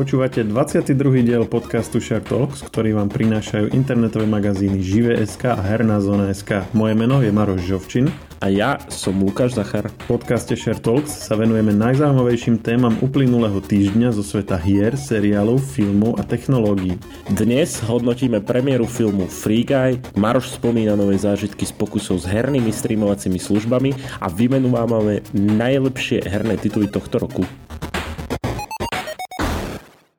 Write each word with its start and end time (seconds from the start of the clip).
Počúvate 0.00 0.40
22. 0.48 0.96
diel 1.28 1.44
podcastu 1.44 2.00
Shark 2.00 2.24
Talks, 2.24 2.64
ktorý 2.64 2.96
vám 2.96 3.12
prinášajú 3.12 3.76
internetové 3.76 4.24
magazíny 4.24 4.80
Žive.sk 4.80 5.52
a 5.52 5.60
Herná 5.60 6.00
zóna.sk. 6.00 6.72
Moje 6.72 6.96
meno 6.96 7.20
je 7.20 7.28
Maroš 7.28 7.68
Žovčin. 7.68 8.08
A 8.40 8.48
ja 8.48 8.80
som 8.88 9.20
Lukáš 9.20 9.60
Zachar. 9.60 9.92
V 9.92 10.16
podcaste 10.16 10.56
Share 10.56 10.80
Talks 10.80 11.28
sa 11.28 11.36
venujeme 11.36 11.76
najzaujímavejším 11.76 12.64
témam 12.64 12.96
uplynulého 13.04 13.60
týždňa 13.60 14.16
zo 14.16 14.24
sveta 14.24 14.56
hier, 14.56 14.96
seriálov, 14.96 15.60
filmov 15.60 16.16
a 16.16 16.24
technológií. 16.24 16.96
Dnes 17.28 17.84
hodnotíme 17.84 18.40
premiéru 18.40 18.88
filmu 18.88 19.28
Free 19.28 19.68
Guy, 19.68 20.00
Maroš 20.16 20.56
spomína 20.56 20.96
nové 20.96 21.20
zážitky 21.20 21.68
z 21.68 21.76
pokusov 21.76 22.24
s 22.24 22.26
hernými 22.32 22.72
streamovacími 22.72 23.36
službami 23.36 23.92
a 24.24 24.32
vymenúvame 24.32 25.20
najlepšie 25.36 26.24
herné 26.24 26.56
tituly 26.56 26.88
tohto 26.88 27.20
roku. 27.20 27.44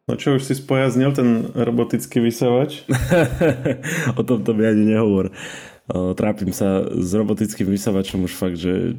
No 0.09 0.17
čo, 0.17 0.35
už 0.35 0.43
si 0.43 0.57
spojaznil 0.57 1.13
ten 1.13 1.53
robotický 1.53 2.19
vysavač? 2.19 2.83
o 4.19 4.21
tomto 4.25 4.57
mi 4.57 4.65
ani 4.65 4.97
nehovor. 4.97 5.29
Trápim 5.91 6.49
sa 6.55 6.81
s 6.89 7.13
robotickým 7.13 7.69
vysavačom 7.69 8.25
už 8.25 8.33
fakt, 8.33 8.57
že 8.57 8.97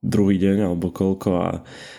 druhý 0.00 0.38
deň 0.38 0.70
alebo 0.70 0.94
koľko 0.94 1.28
a 1.36 1.48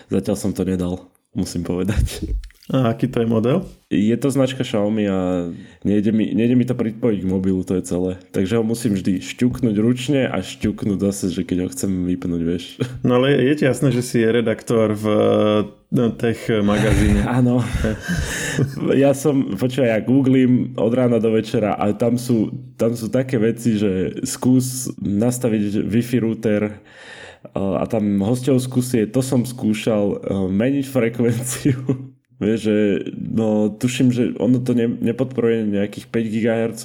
zatiaľ 0.08 0.36
som 0.36 0.50
to 0.56 0.64
nedal, 0.64 1.12
musím 1.36 1.62
povedať. 1.62 2.32
A 2.70 2.94
aký 2.94 3.10
to 3.10 3.20
je 3.20 3.26
model? 3.26 3.66
Je 3.90 4.14
to 4.14 4.30
značka 4.30 4.62
Xiaomi 4.62 5.02
a 5.10 5.50
nejde 5.82 6.14
mi, 6.14 6.30
nejde 6.30 6.54
mi 6.54 6.62
to 6.62 6.78
pripojiť 6.78 7.18
k 7.18 7.30
mobilu, 7.30 7.66
to 7.66 7.74
je 7.74 7.82
celé. 7.82 8.12
Takže 8.30 8.62
ho 8.62 8.64
musím 8.64 8.94
vždy 8.94 9.18
šťuknúť 9.18 9.76
ručne 9.82 10.30
a 10.30 10.38
šťuknúť 10.38 10.98
zase, 11.02 11.34
že 11.34 11.42
keď 11.42 11.66
ho 11.66 11.72
chcem 11.74 12.06
vypnúť, 12.06 12.42
vieš. 12.46 12.64
No 13.02 13.18
ale 13.18 13.34
je 13.42 13.54
ti 13.58 13.64
jasné, 13.66 13.90
že 13.90 14.06
si 14.06 14.22
je 14.22 14.28
redaktor 14.30 14.94
v 14.94 15.06
tech 15.90 16.38
magazíne. 16.62 17.26
Áno. 17.38 17.58
ja 18.94 19.10
som, 19.10 19.58
počúvaj, 19.58 19.90
ja 19.90 19.98
googlím 19.98 20.78
od 20.78 20.92
rána 20.94 21.18
do 21.18 21.34
večera 21.34 21.74
a 21.74 21.90
tam 21.92 22.14
sú, 22.14 22.54
tam 22.78 22.94
sú 22.94 23.10
také 23.10 23.42
veci, 23.42 23.74
že 23.74 24.22
skús 24.22 24.90
nastaviť 25.02 25.82
Wi-Fi 25.82 26.18
router 26.22 26.62
a 27.56 27.84
tam 27.88 28.20
hostovskú 28.20 28.84
sieť, 28.84 29.16
to 29.16 29.24
som 29.24 29.48
skúšal, 29.48 30.22
meniť 30.52 30.86
frekvenciu 30.86 31.80
Vieš, 32.40 32.60
že 32.72 32.76
no 33.20 33.68
tuším, 33.68 34.08
že 34.16 34.32
ono 34.40 34.64
to 34.64 34.72
ne, 34.72 34.88
nepodporuje 34.88 35.76
nejakých 35.76 36.08
5 36.08 36.32
GHz 36.32 36.82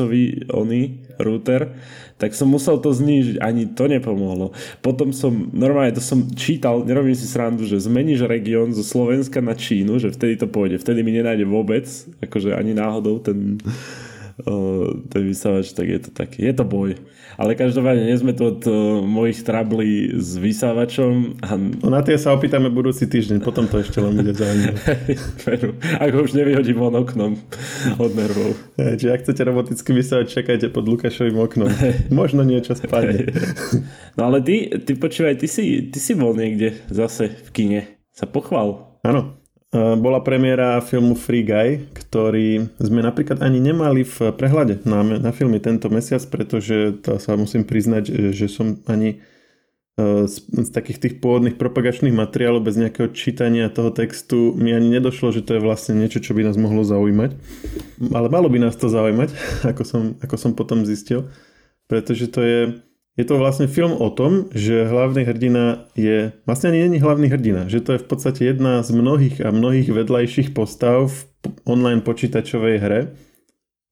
oný 0.52 1.05
router, 1.20 1.76
tak 2.16 2.32
som 2.32 2.48
musel 2.48 2.80
to 2.80 2.96
znížiť, 2.96 3.44
ani 3.44 3.76
to 3.76 3.92
nepomohlo. 3.92 4.56
Potom 4.80 5.12
som, 5.12 5.52
normálne 5.52 5.92
to 5.92 6.04
som 6.04 6.24
čítal, 6.32 6.88
nerobím 6.88 7.16
si 7.16 7.28
srandu, 7.28 7.68
že 7.68 7.84
zmeníš 7.84 8.24
región 8.24 8.72
zo 8.72 8.84
Slovenska 8.84 9.44
na 9.44 9.52
Čínu, 9.52 10.00
že 10.00 10.16
vtedy 10.16 10.40
to 10.40 10.48
pôjde, 10.48 10.80
vtedy 10.80 11.04
mi 11.04 11.12
nenájde 11.12 11.44
vôbec, 11.44 11.84
akože 12.24 12.56
ani 12.56 12.72
náhodou 12.72 13.20
ten 13.20 13.60
ten 15.08 15.22
vysávač, 15.24 15.72
tak 15.72 15.88
je 15.88 16.00
to 16.04 16.10
taký, 16.12 16.44
je 16.44 16.54
to 16.54 16.68
boj. 16.68 17.00
Ale 17.40 17.56
každopádne 17.56 18.04
nie 18.04 18.20
sme 18.20 18.36
tu 18.36 18.52
od 18.52 18.64
uh, 18.68 19.00
mojich 19.00 19.44
trablí 19.48 20.12
s 20.20 20.36
vysávačom. 20.36 21.40
A... 21.40 21.56
No 21.56 21.88
na 21.88 22.04
tie 22.04 22.20
sa 22.20 22.36
opýtame 22.36 22.68
budúci 22.68 23.08
týždeň, 23.08 23.40
potom 23.40 23.64
to 23.68 23.80
ešte 23.80 24.04
len 24.04 24.12
bude 24.16 24.36
zaujímavé. 24.36 24.92
Ako 26.04 26.28
už 26.28 26.36
nevyhodím 26.36 26.80
von 26.80 27.00
oknom 27.00 27.40
od 27.96 28.12
nervov. 28.12 28.60
Hey, 28.76 29.00
čiže 29.00 29.12
ak 29.16 29.22
chcete 29.24 29.42
robotický 29.48 29.92
vysávač, 29.96 30.36
čakajte 30.36 30.68
pod 30.68 30.84
Lukášovým 30.84 31.40
oknom. 31.40 31.72
Možno 32.12 32.44
niečo 32.44 32.76
spadne. 32.76 33.32
no 34.20 34.32
ale 34.32 34.44
ty, 34.44 34.68
ty 34.84 35.00
počúvaj, 35.00 35.40
ty 35.40 35.48
si, 35.48 35.92
ty 35.92 36.00
si 36.00 36.12
bol 36.12 36.36
niekde 36.36 36.76
zase 36.92 37.32
v 37.32 37.50
kine. 37.56 37.82
Sa 38.12 38.28
pochval. 38.28 39.00
Áno, 39.04 39.45
bola 39.74 40.24
premiéra 40.24 40.80
filmu 40.80 41.16
Free 41.18 41.44
Guy, 41.44 41.92
ktorý 41.92 42.70
sme 42.80 43.04
napríklad 43.04 43.44
ani 43.44 43.60
nemali 43.60 44.08
v 44.08 44.32
prehľade 44.32 44.86
na, 44.88 45.04
na 45.04 45.32
filmy 45.36 45.60
tento 45.60 45.92
mesiac, 45.92 46.24
pretože 46.32 47.02
to 47.04 47.20
sa 47.20 47.36
musím 47.36 47.68
priznať, 47.68 48.32
že 48.32 48.48
som 48.48 48.80
ani 48.88 49.20
e, 50.00 50.28
z, 50.30 50.36
z 50.48 50.70
takých 50.72 51.00
tých 51.02 51.16
pôvodných 51.20 51.60
propagačných 51.60 52.16
materiálov 52.16 52.64
bez 52.64 52.80
nejakého 52.80 53.12
čítania 53.12 53.68
toho 53.68 53.92
textu 53.92 54.56
mi 54.56 54.72
ani 54.72 54.88
nedošlo, 54.96 55.36
že 55.36 55.44
to 55.44 55.60
je 55.60 55.66
vlastne 55.66 56.00
niečo, 56.00 56.24
čo 56.24 56.32
by 56.38 56.48
nás 56.48 56.56
mohlo 56.56 56.86
zaujímať. 56.88 57.36
Ale 58.16 58.28
malo 58.32 58.48
by 58.48 58.64
nás 58.64 58.80
to 58.80 58.88
zaujímať, 58.88 59.30
ako 59.76 59.84
som, 59.84 60.04
ako 60.24 60.36
som 60.40 60.52
potom 60.56 60.88
zistil, 60.88 61.28
pretože 61.92 62.32
to 62.32 62.40
je 62.40 62.60
je 63.16 63.24
to 63.24 63.40
vlastne 63.40 63.72
film 63.72 63.96
o 63.96 64.12
tom, 64.12 64.52
že 64.52 64.92
hlavný 64.92 65.24
hrdina 65.24 65.88
je, 65.96 66.36
vlastne 66.44 66.76
ani 66.76 66.92
není 66.92 67.00
hlavný 67.00 67.32
hrdina, 67.32 67.72
že 67.72 67.80
to 67.80 67.96
je 67.96 68.04
v 68.04 68.08
podstate 68.12 68.42
jedna 68.44 68.84
z 68.84 68.92
mnohých 68.92 69.40
a 69.40 69.56
mnohých 69.56 69.88
vedľajších 69.88 70.52
postav 70.52 71.08
v 71.08 71.48
online 71.64 72.04
počítačovej 72.04 72.76
hre, 72.84 73.00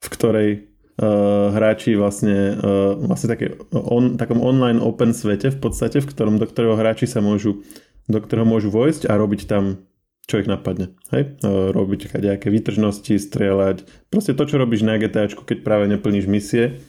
v 0.03 0.07
ktorej 0.11 0.49
uh, 0.99 1.55
hráči 1.55 1.95
vlastne, 1.95 2.59
uh, 2.59 2.99
vlastne 2.99 3.31
také 3.31 3.55
on, 3.71 4.19
takom 4.19 4.43
online 4.43 4.83
open 4.83 5.15
svete 5.15 5.55
v 5.55 5.59
podstate, 5.59 6.03
v 6.03 6.09
ktorom 6.11 6.35
do 6.35 6.43
ktorého 6.43 6.75
hráči 6.75 7.07
sa 7.07 7.23
môžu, 7.23 7.63
do 8.11 8.19
ktorého 8.19 8.43
môžu 8.43 8.75
vojsť 8.75 9.07
a 9.07 9.15
robiť 9.15 9.47
tam 9.47 9.87
čo 10.23 10.39
ich 10.39 10.47
napadne. 10.47 10.95
Hej? 11.15 11.39
Uh, 11.43 11.71
robiť 11.71 12.11
nejaké 12.19 12.51
výtržnosti, 12.51 13.15
strieľať. 13.15 13.87
Proste 14.11 14.35
to, 14.35 14.43
čo 14.47 14.59
robíš 14.59 14.83
na 14.83 14.99
GTAčku, 14.99 15.47
keď 15.47 15.63
práve 15.63 15.87
neplníš 15.87 16.27
misie 16.27 16.79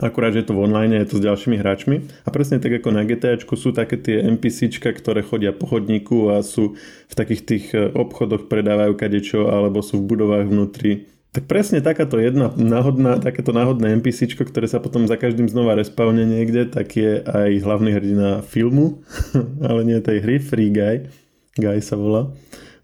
Akurát, 0.00 0.32
že 0.32 0.40
je 0.42 0.48
to 0.48 0.56
v 0.56 0.64
online, 0.64 0.96
je 0.96 1.12
to 1.12 1.20
s 1.20 1.26
ďalšími 1.28 1.60
hráčmi. 1.60 1.96
A 2.24 2.28
presne 2.32 2.56
tak 2.56 2.72
ako 2.72 2.88
na 2.88 3.04
GTAčku 3.04 3.52
sú 3.52 3.76
také 3.76 4.00
tie 4.00 4.24
NPCčka, 4.24 4.96
ktoré 4.96 5.20
chodia 5.20 5.52
po 5.52 5.68
chodníku 5.68 6.32
a 6.32 6.40
sú 6.40 6.80
v 6.80 7.14
takých 7.14 7.42
tých 7.44 7.64
e, 7.76 7.92
obchodoch, 7.92 8.48
predávajú 8.48 8.96
kadečo, 8.96 9.52
alebo 9.52 9.84
sú 9.84 10.00
v 10.00 10.16
budovách 10.16 10.48
vnútri. 10.48 11.04
Tak 11.36 11.46
presne 11.46 11.84
takáto 11.84 12.16
jedna 12.16 12.50
náhodná, 12.56 13.20
takéto 13.20 13.52
náhodné 13.52 14.00
NPCčko, 14.00 14.48
ktoré 14.48 14.66
sa 14.66 14.80
potom 14.80 15.04
za 15.04 15.20
každým 15.20 15.46
znova 15.46 15.76
respawne 15.76 16.24
niekde, 16.24 16.66
tak 16.66 16.96
je 16.96 17.20
aj 17.20 17.60
hlavný 17.60 17.94
hrdina 17.94 18.30
filmu, 18.42 19.04
ale 19.68 19.84
nie 19.84 20.00
tej 20.00 20.24
hry, 20.24 20.36
Free 20.40 20.72
Guy. 20.72 21.12
Guy 21.60 21.78
sa 21.84 22.00
volá. 22.00 22.32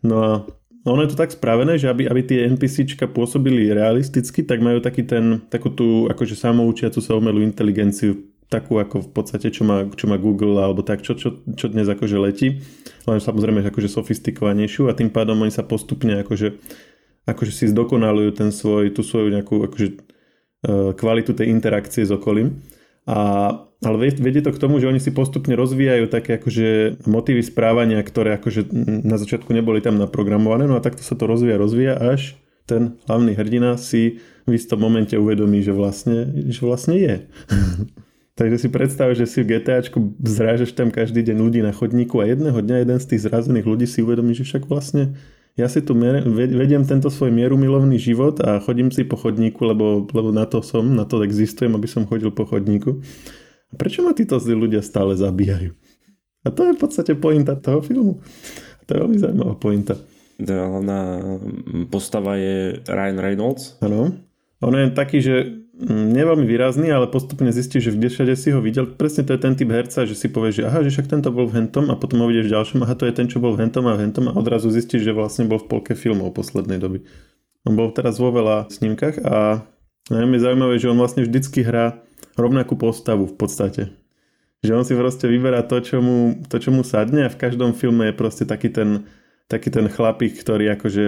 No 0.04 0.16
a 0.20 0.30
No 0.86 0.94
ono 0.94 1.02
je 1.02 1.10
to 1.10 1.18
tak 1.18 1.34
spravené, 1.34 1.82
že 1.82 1.90
aby, 1.90 2.06
aby 2.06 2.22
tie 2.22 2.46
NPCčka 2.46 3.10
pôsobili 3.10 3.74
realisticky, 3.74 4.46
tak 4.46 4.62
majú 4.62 4.78
taký 4.78 5.02
ten, 5.02 5.42
takú 5.50 5.74
tú 5.74 6.06
akože 6.06 6.38
samoučiacu 6.38 7.02
sa 7.02 7.18
umelú 7.18 7.42
inteligenciu, 7.42 8.22
takú 8.46 8.78
ako 8.78 9.02
v 9.02 9.10
podstate, 9.10 9.50
čo 9.50 9.66
má, 9.66 9.82
čo 9.98 10.06
má 10.06 10.14
Google 10.14 10.62
alebo 10.62 10.86
tak, 10.86 11.02
čo, 11.02 11.18
čo, 11.18 11.42
čo 11.58 11.66
dnes 11.66 11.90
akože 11.90 12.22
letí, 12.22 12.62
len 13.02 13.18
samozrejme 13.18 13.66
akože 13.66 13.90
sofistikovanejšiu 13.90 14.86
a 14.86 14.94
tým 14.94 15.10
pádom 15.10 15.42
oni 15.42 15.50
sa 15.50 15.66
postupne 15.66 16.22
akože, 16.22 16.54
akože 17.26 17.50
si 17.52 17.66
zdokonalujú 17.66 18.30
ten 18.38 18.54
svoj, 18.54 18.94
tú 18.94 19.02
svoju 19.02 19.34
nejakú 19.34 19.66
akože, 19.66 19.88
e, 19.90 19.94
kvalitu 20.94 21.34
tej 21.34 21.50
interakcie 21.50 22.06
s 22.06 22.14
okolím. 22.14 22.62
A, 23.06 23.18
ale 23.86 23.96
vedie 24.18 24.42
to 24.42 24.50
k 24.50 24.58
tomu, 24.58 24.82
že 24.82 24.90
oni 24.90 24.98
si 24.98 25.14
postupne 25.14 25.54
rozvíjajú 25.54 26.10
také 26.10 26.42
akože 26.42 27.00
motívy 27.06 27.42
správania, 27.46 28.02
ktoré 28.02 28.34
akože 28.36 28.66
na 29.06 29.14
začiatku 29.14 29.54
neboli 29.54 29.78
tam 29.78 29.96
naprogramované, 29.96 30.66
no 30.66 30.74
a 30.74 30.82
takto 30.82 31.06
sa 31.06 31.14
to 31.14 31.30
rozvíja, 31.30 31.54
rozvíja, 31.54 31.94
až 31.94 32.34
ten 32.66 32.98
hlavný 33.06 33.38
hrdina 33.38 33.78
si 33.78 34.18
v 34.44 34.52
istom 34.58 34.82
momente 34.82 35.14
uvedomí, 35.14 35.62
že 35.62 35.70
vlastne, 35.70 36.50
že 36.50 36.60
vlastne 36.66 36.98
je. 36.98 37.14
Takže 38.38 38.56
si 38.60 38.68
predstav, 38.68 39.16
že 39.16 39.24
si 39.24 39.40
v 39.40 39.56
GTAčku 39.56 40.20
zrážeš 40.20 40.76
tam 40.76 40.92
každý 40.92 41.24
deň 41.24 41.36
ľudí 41.40 41.60
na 41.64 41.72
chodníku 41.72 42.20
a 42.20 42.28
jedného 42.28 42.58
dňa 42.60 42.84
jeden 42.84 42.98
z 43.00 43.06
tých 43.14 43.24
zrazených 43.24 43.64
ľudí 43.64 43.86
si 43.88 44.04
uvedomí, 44.04 44.36
že 44.36 44.44
však 44.44 44.68
vlastne 44.68 45.16
ja 45.56 45.66
si 45.72 45.80
tu 45.80 45.96
vediem 46.36 46.84
tento 46.84 47.08
svoj 47.08 47.32
mierumilovný 47.32 47.96
život 47.96 48.44
a 48.44 48.60
chodím 48.60 48.92
si 48.92 49.08
po 49.08 49.16
chodníku, 49.16 49.64
lebo, 49.64 50.04
lebo 50.12 50.28
na 50.28 50.44
to 50.44 50.60
som, 50.60 50.84
na 50.84 51.08
to 51.08 51.24
existujem, 51.24 51.72
aby 51.72 51.88
som 51.88 52.04
chodil 52.04 52.28
po 52.28 52.44
chodníku. 52.44 53.00
A 53.72 53.74
prečo 53.80 54.04
ma 54.04 54.12
títo 54.12 54.36
zlí 54.36 54.52
ľudia 54.52 54.84
stále 54.84 55.16
zabíjajú? 55.16 55.72
A 56.44 56.52
to 56.52 56.68
je 56.68 56.76
v 56.76 56.80
podstate 56.80 57.12
pointa 57.16 57.56
toho 57.56 57.80
filmu. 57.80 58.22
A 58.78 58.82
to 58.84 58.90
je 58.94 59.02
veľmi 59.02 59.18
zaujímavá 59.18 59.54
pointa. 59.56 59.96
Hlavná 60.36 61.24
postava 61.88 62.36
je 62.36 62.84
Ryan 62.84 63.18
Reynolds. 63.18 63.80
Áno. 63.80 64.12
On 64.60 64.72
je 64.76 64.92
taký, 64.92 65.18
že 65.24 65.65
Mm, 65.65 65.65
neveľmi 65.84 66.48
výrazný, 66.48 66.88
ale 66.88 67.04
postupne 67.04 67.52
zistíš, 67.52 67.92
že 67.92 67.94
kde 67.94 68.08
všade 68.08 68.34
si 68.34 68.48
ho 68.48 68.64
videl. 68.64 68.88
Presne 68.96 69.28
to 69.28 69.36
je 69.36 69.40
ten 69.44 69.52
typ 69.52 69.68
herca, 69.68 70.08
že 70.08 70.16
si 70.16 70.32
povieš, 70.32 70.54
že 70.60 70.64
aha, 70.64 70.80
že 70.80 70.88
však 70.88 71.12
tento 71.12 71.28
bol 71.28 71.44
v 71.44 71.60
hentom 71.60 71.92
a 71.92 72.00
potom 72.00 72.24
ho 72.24 72.26
vidíš 72.32 72.48
v 72.48 72.54
ďalšom, 72.56 72.78
aha, 72.82 72.96
to 72.96 73.04
je 73.04 73.12
ten, 73.12 73.28
čo 73.28 73.44
bol 73.44 73.52
v 73.52 73.68
hentom 73.68 73.84
a 73.84 73.92
v 73.92 74.08
hentom 74.08 74.32
a 74.32 74.36
odrazu 74.36 74.72
zistíš, 74.72 75.04
že 75.04 75.12
vlastne 75.12 75.44
bol 75.44 75.60
v 75.60 75.68
polke 75.68 75.92
filmov 75.92 76.32
poslednej 76.32 76.80
doby. 76.80 77.04
On 77.68 77.76
bol 77.76 77.92
teraz 77.92 78.16
vo 78.16 78.32
veľa 78.32 78.72
snímkach 78.72 79.20
a 79.20 79.68
najmä 80.08 80.40
zaujímavé, 80.40 80.80
že 80.80 80.88
on 80.88 80.96
vlastne 80.96 81.26
vždycky 81.28 81.60
hrá 81.60 82.00
rovnakú 82.40 82.78
postavu 82.80 83.28
v 83.28 83.36
podstate. 83.36 83.82
Že 84.64 84.72
on 84.72 84.84
si 84.88 84.96
proste 84.96 85.28
vyberá 85.28 85.60
to, 85.68 85.76
čo 85.84 86.00
mu, 86.00 86.40
to, 86.48 86.56
čo 86.56 86.72
mu 86.72 86.80
sadne 86.86 87.28
a 87.28 87.32
v 87.32 87.36
každom 87.36 87.76
filme 87.76 88.08
je 88.08 88.14
proste 88.16 88.48
taký 88.48 88.72
ten, 88.72 89.04
taký 89.50 89.68
ten 89.68 89.92
chlapík, 89.92 90.40
ktorý 90.40 90.72
akože 90.78 91.04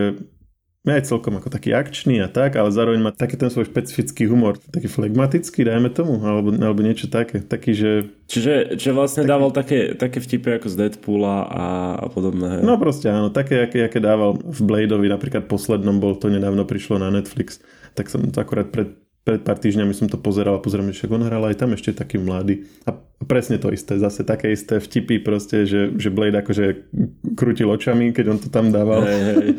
aj 0.94 1.12
celkom 1.12 1.36
ako 1.36 1.52
taký 1.52 1.76
akčný 1.76 2.22
a 2.24 2.28
tak, 2.30 2.56
ale 2.56 2.72
zároveň 2.72 3.00
má 3.00 3.10
taký 3.12 3.36
ten 3.36 3.50
svoj 3.52 3.68
špecifický 3.68 4.30
humor, 4.30 4.56
taký 4.70 4.86
flegmatický, 4.86 5.66
dajme 5.66 5.90
tomu, 5.90 6.22
alebo, 6.22 6.54
alebo 6.54 6.80
niečo 6.80 7.10
také, 7.10 7.42
taký, 7.42 7.74
že... 7.74 7.90
Čiže, 8.30 8.78
že 8.78 8.90
vlastne 8.94 9.24
taký... 9.26 9.32
dával 9.32 9.50
také, 9.50 9.78
také 9.98 10.18
vtipy 10.22 10.60
ako 10.62 10.68
z 10.70 10.76
Deadpoola 10.78 11.36
a, 11.48 11.66
a 11.98 12.06
podobné. 12.12 12.60
No 12.62 12.78
proste 12.78 13.10
áno, 13.10 13.32
také, 13.34 13.66
aké, 13.66 13.88
aké 13.88 13.98
dával 13.98 14.38
v 14.38 14.60
Bladeovi, 14.62 15.08
napríklad 15.10 15.50
poslednom 15.50 15.98
bol, 15.98 16.14
to 16.14 16.30
nedávno 16.30 16.62
prišlo 16.68 17.00
na 17.00 17.10
Netflix, 17.10 17.58
tak 17.96 18.12
som 18.12 18.22
to 18.28 18.38
akorát 18.38 18.70
pred 18.70 19.07
pred 19.28 19.44
pár 19.44 19.60
týždňami 19.60 19.92
som 19.92 20.08
to 20.08 20.16
pozeral 20.16 20.56
a 20.56 20.64
pozerám, 20.64 20.88
že 20.88 21.04
on 21.04 21.20
hral 21.20 21.44
aj 21.44 21.60
tam 21.60 21.76
ešte 21.76 21.92
taký 21.92 22.16
mladý. 22.16 22.64
A 22.88 22.96
presne 23.28 23.60
to 23.60 23.68
isté, 23.68 24.00
zase 24.00 24.24
také 24.24 24.56
isté 24.56 24.80
vtipy 24.80 25.20
proste, 25.20 25.68
že, 25.68 25.92
že 26.00 26.08
Blade 26.08 26.40
akože 26.40 26.88
krútil 27.36 27.68
očami, 27.68 28.16
keď 28.16 28.24
on 28.32 28.38
to 28.40 28.48
tam 28.48 28.72
dával. 28.72 29.04
Hey, 29.04 29.20
hey. 29.20 29.50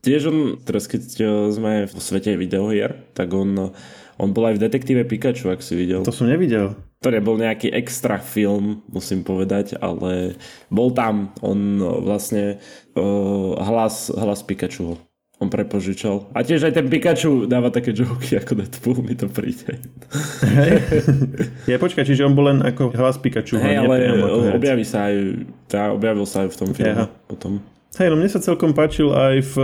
Tiež 0.00 0.32
on, 0.32 0.56
teraz 0.64 0.88
keď 0.88 1.20
sme 1.52 1.84
v 1.84 1.92
svete 2.00 2.32
videohier, 2.40 2.96
tak 3.12 3.36
on, 3.36 3.76
on 4.16 4.28
bol 4.32 4.48
aj 4.48 4.56
v 4.56 4.62
detektíve 4.64 5.04
Pikachu, 5.04 5.52
ak 5.52 5.60
si 5.60 5.76
videl. 5.76 6.00
To 6.00 6.16
som 6.16 6.24
nevidel. 6.24 6.72
To 7.04 7.12
nebol 7.12 7.36
nejaký 7.36 7.68
extra 7.76 8.16
film, 8.16 8.80
musím 8.88 9.20
povedať, 9.20 9.76
ale 9.84 10.40
bol 10.72 10.96
tam. 10.96 11.36
On 11.44 11.60
vlastne 12.00 12.56
uh, 12.96 13.52
hlas, 13.60 14.08
hlas 14.16 14.40
Pikachu 14.48 14.96
on 15.40 15.48
prepožičal. 15.48 16.28
A 16.36 16.44
tiež 16.44 16.68
aj 16.68 16.76
ten 16.76 16.86
Pikachu 16.92 17.48
dáva 17.48 17.72
také 17.72 17.96
joky 17.96 18.36
ako 18.36 18.60
Deadpool, 18.60 19.00
mi 19.00 19.16
to 19.16 19.24
príde. 19.26 19.80
Ja 21.64 21.80
počkaj, 21.80 22.04
čiže 22.04 22.28
on 22.28 22.36
bol 22.36 22.52
len 22.52 22.60
ako 22.60 22.92
hlas 22.92 23.16
Pikachu. 23.16 23.56
Hej, 23.56 23.80
ale 23.80 24.20
objaví 24.52 24.84
sa 24.84 25.08
aj, 25.08 25.16
tá, 25.64 25.96
objavil 25.96 26.28
sa 26.28 26.44
aj 26.44 26.52
v 26.52 26.56
tom 26.60 26.68
filme. 26.76 27.08
Potom. 27.24 27.64
Hej, 27.96 28.12
no 28.12 28.20
mne 28.20 28.28
sa 28.28 28.38
celkom 28.44 28.76
páčil 28.76 29.10
aj 29.16 29.34
v 29.42 29.54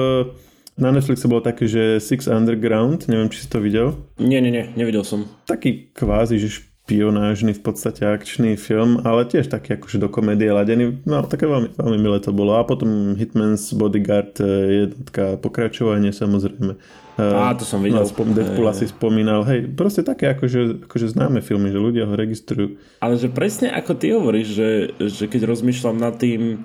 na 0.76 0.92
Netflixe 0.92 1.24
bolo 1.24 1.40
také, 1.40 1.64
že 1.64 1.96
Six 1.96 2.28
Underground, 2.28 3.08
neviem, 3.08 3.32
či 3.32 3.40
si 3.40 3.48
to 3.48 3.64
videl. 3.64 3.96
Nie, 4.20 4.44
nie, 4.44 4.52
nie, 4.52 4.68
nevidel 4.76 5.08
som. 5.08 5.24
Taký 5.48 5.88
kvázi, 5.96 6.36
že 6.36 6.65
špionážny, 6.86 7.50
v 7.50 7.62
podstate 7.66 8.06
akčný 8.06 8.54
film, 8.54 9.02
ale 9.02 9.26
tiež 9.26 9.50
taký 9.50 9.74
akože 9.74 9.98
do 9.98 10.06
komédie 10.06 10.54
ladený. 10.54 11.02
No, 11.02 11.26
také 11.26 11.50
veľmi, 11.50 11.74
veľmi 11.74 11.98
milé 11.98 12.22
to 12.22 12.30
bolo. 12.30 12.54
A 12.54 12.62
potom 12.62 13.18
Hitman's 13.18 13.74
Bodyguard 13.74 14.38
eh, 14.38 14.86
jednotka 14.86 15.34
pokračovanie 15.42 16.14
samozrejme. 16.14 16.78
Á, 17.18 17.58
to 17.58 17.66
som 17.66 17.82
videl. 17.82 18.04
No, 18.04 18.06
spom- 18.06 18.30
Deadpool 18.30 18.70
asi 18.70 18.86
spomínal. 18.86 19.42
Hej, 19.50 19.74
proste 19.74 20.06
také 20.06 20.30
akože, 20.30 20.86
akože 20.86 21.10
známe 21.10 21.42
filmy, 21.42 21.74
že 21.74 21.82
ľudia 21.82 22.06
ho 22.06 22.14
registrujú. 22.14 22.78
Ale 23.02 23.18
že 23.18 23.34
presne 23.34 23.74
ako 23.74 23.92
ty 23.98 24.14
hovoríš, 24.14 24.48
že, 24.54 24.70
že 25.10 25.24
keď 25.26 25.48
rozmýšľam 25.48 25.96
nad 25.98 26.14
tým, 26.14 26.62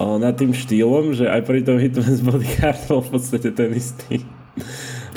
nad 0.00 0.32
tým 0.32 0.56
štýlom, 0.56 1.12
že 1.12 1.28
aj 1.28 1.44
pri 1.44 1.60
tom 1.60 1.76
Hitman's 1.76 2.24
Bodyguard 2.24 2.80
bol 2.88 3.04
v 3.04 3.20
podstate 3.20 3.52
ten 3.52 3.68
istý. 3.76 4.24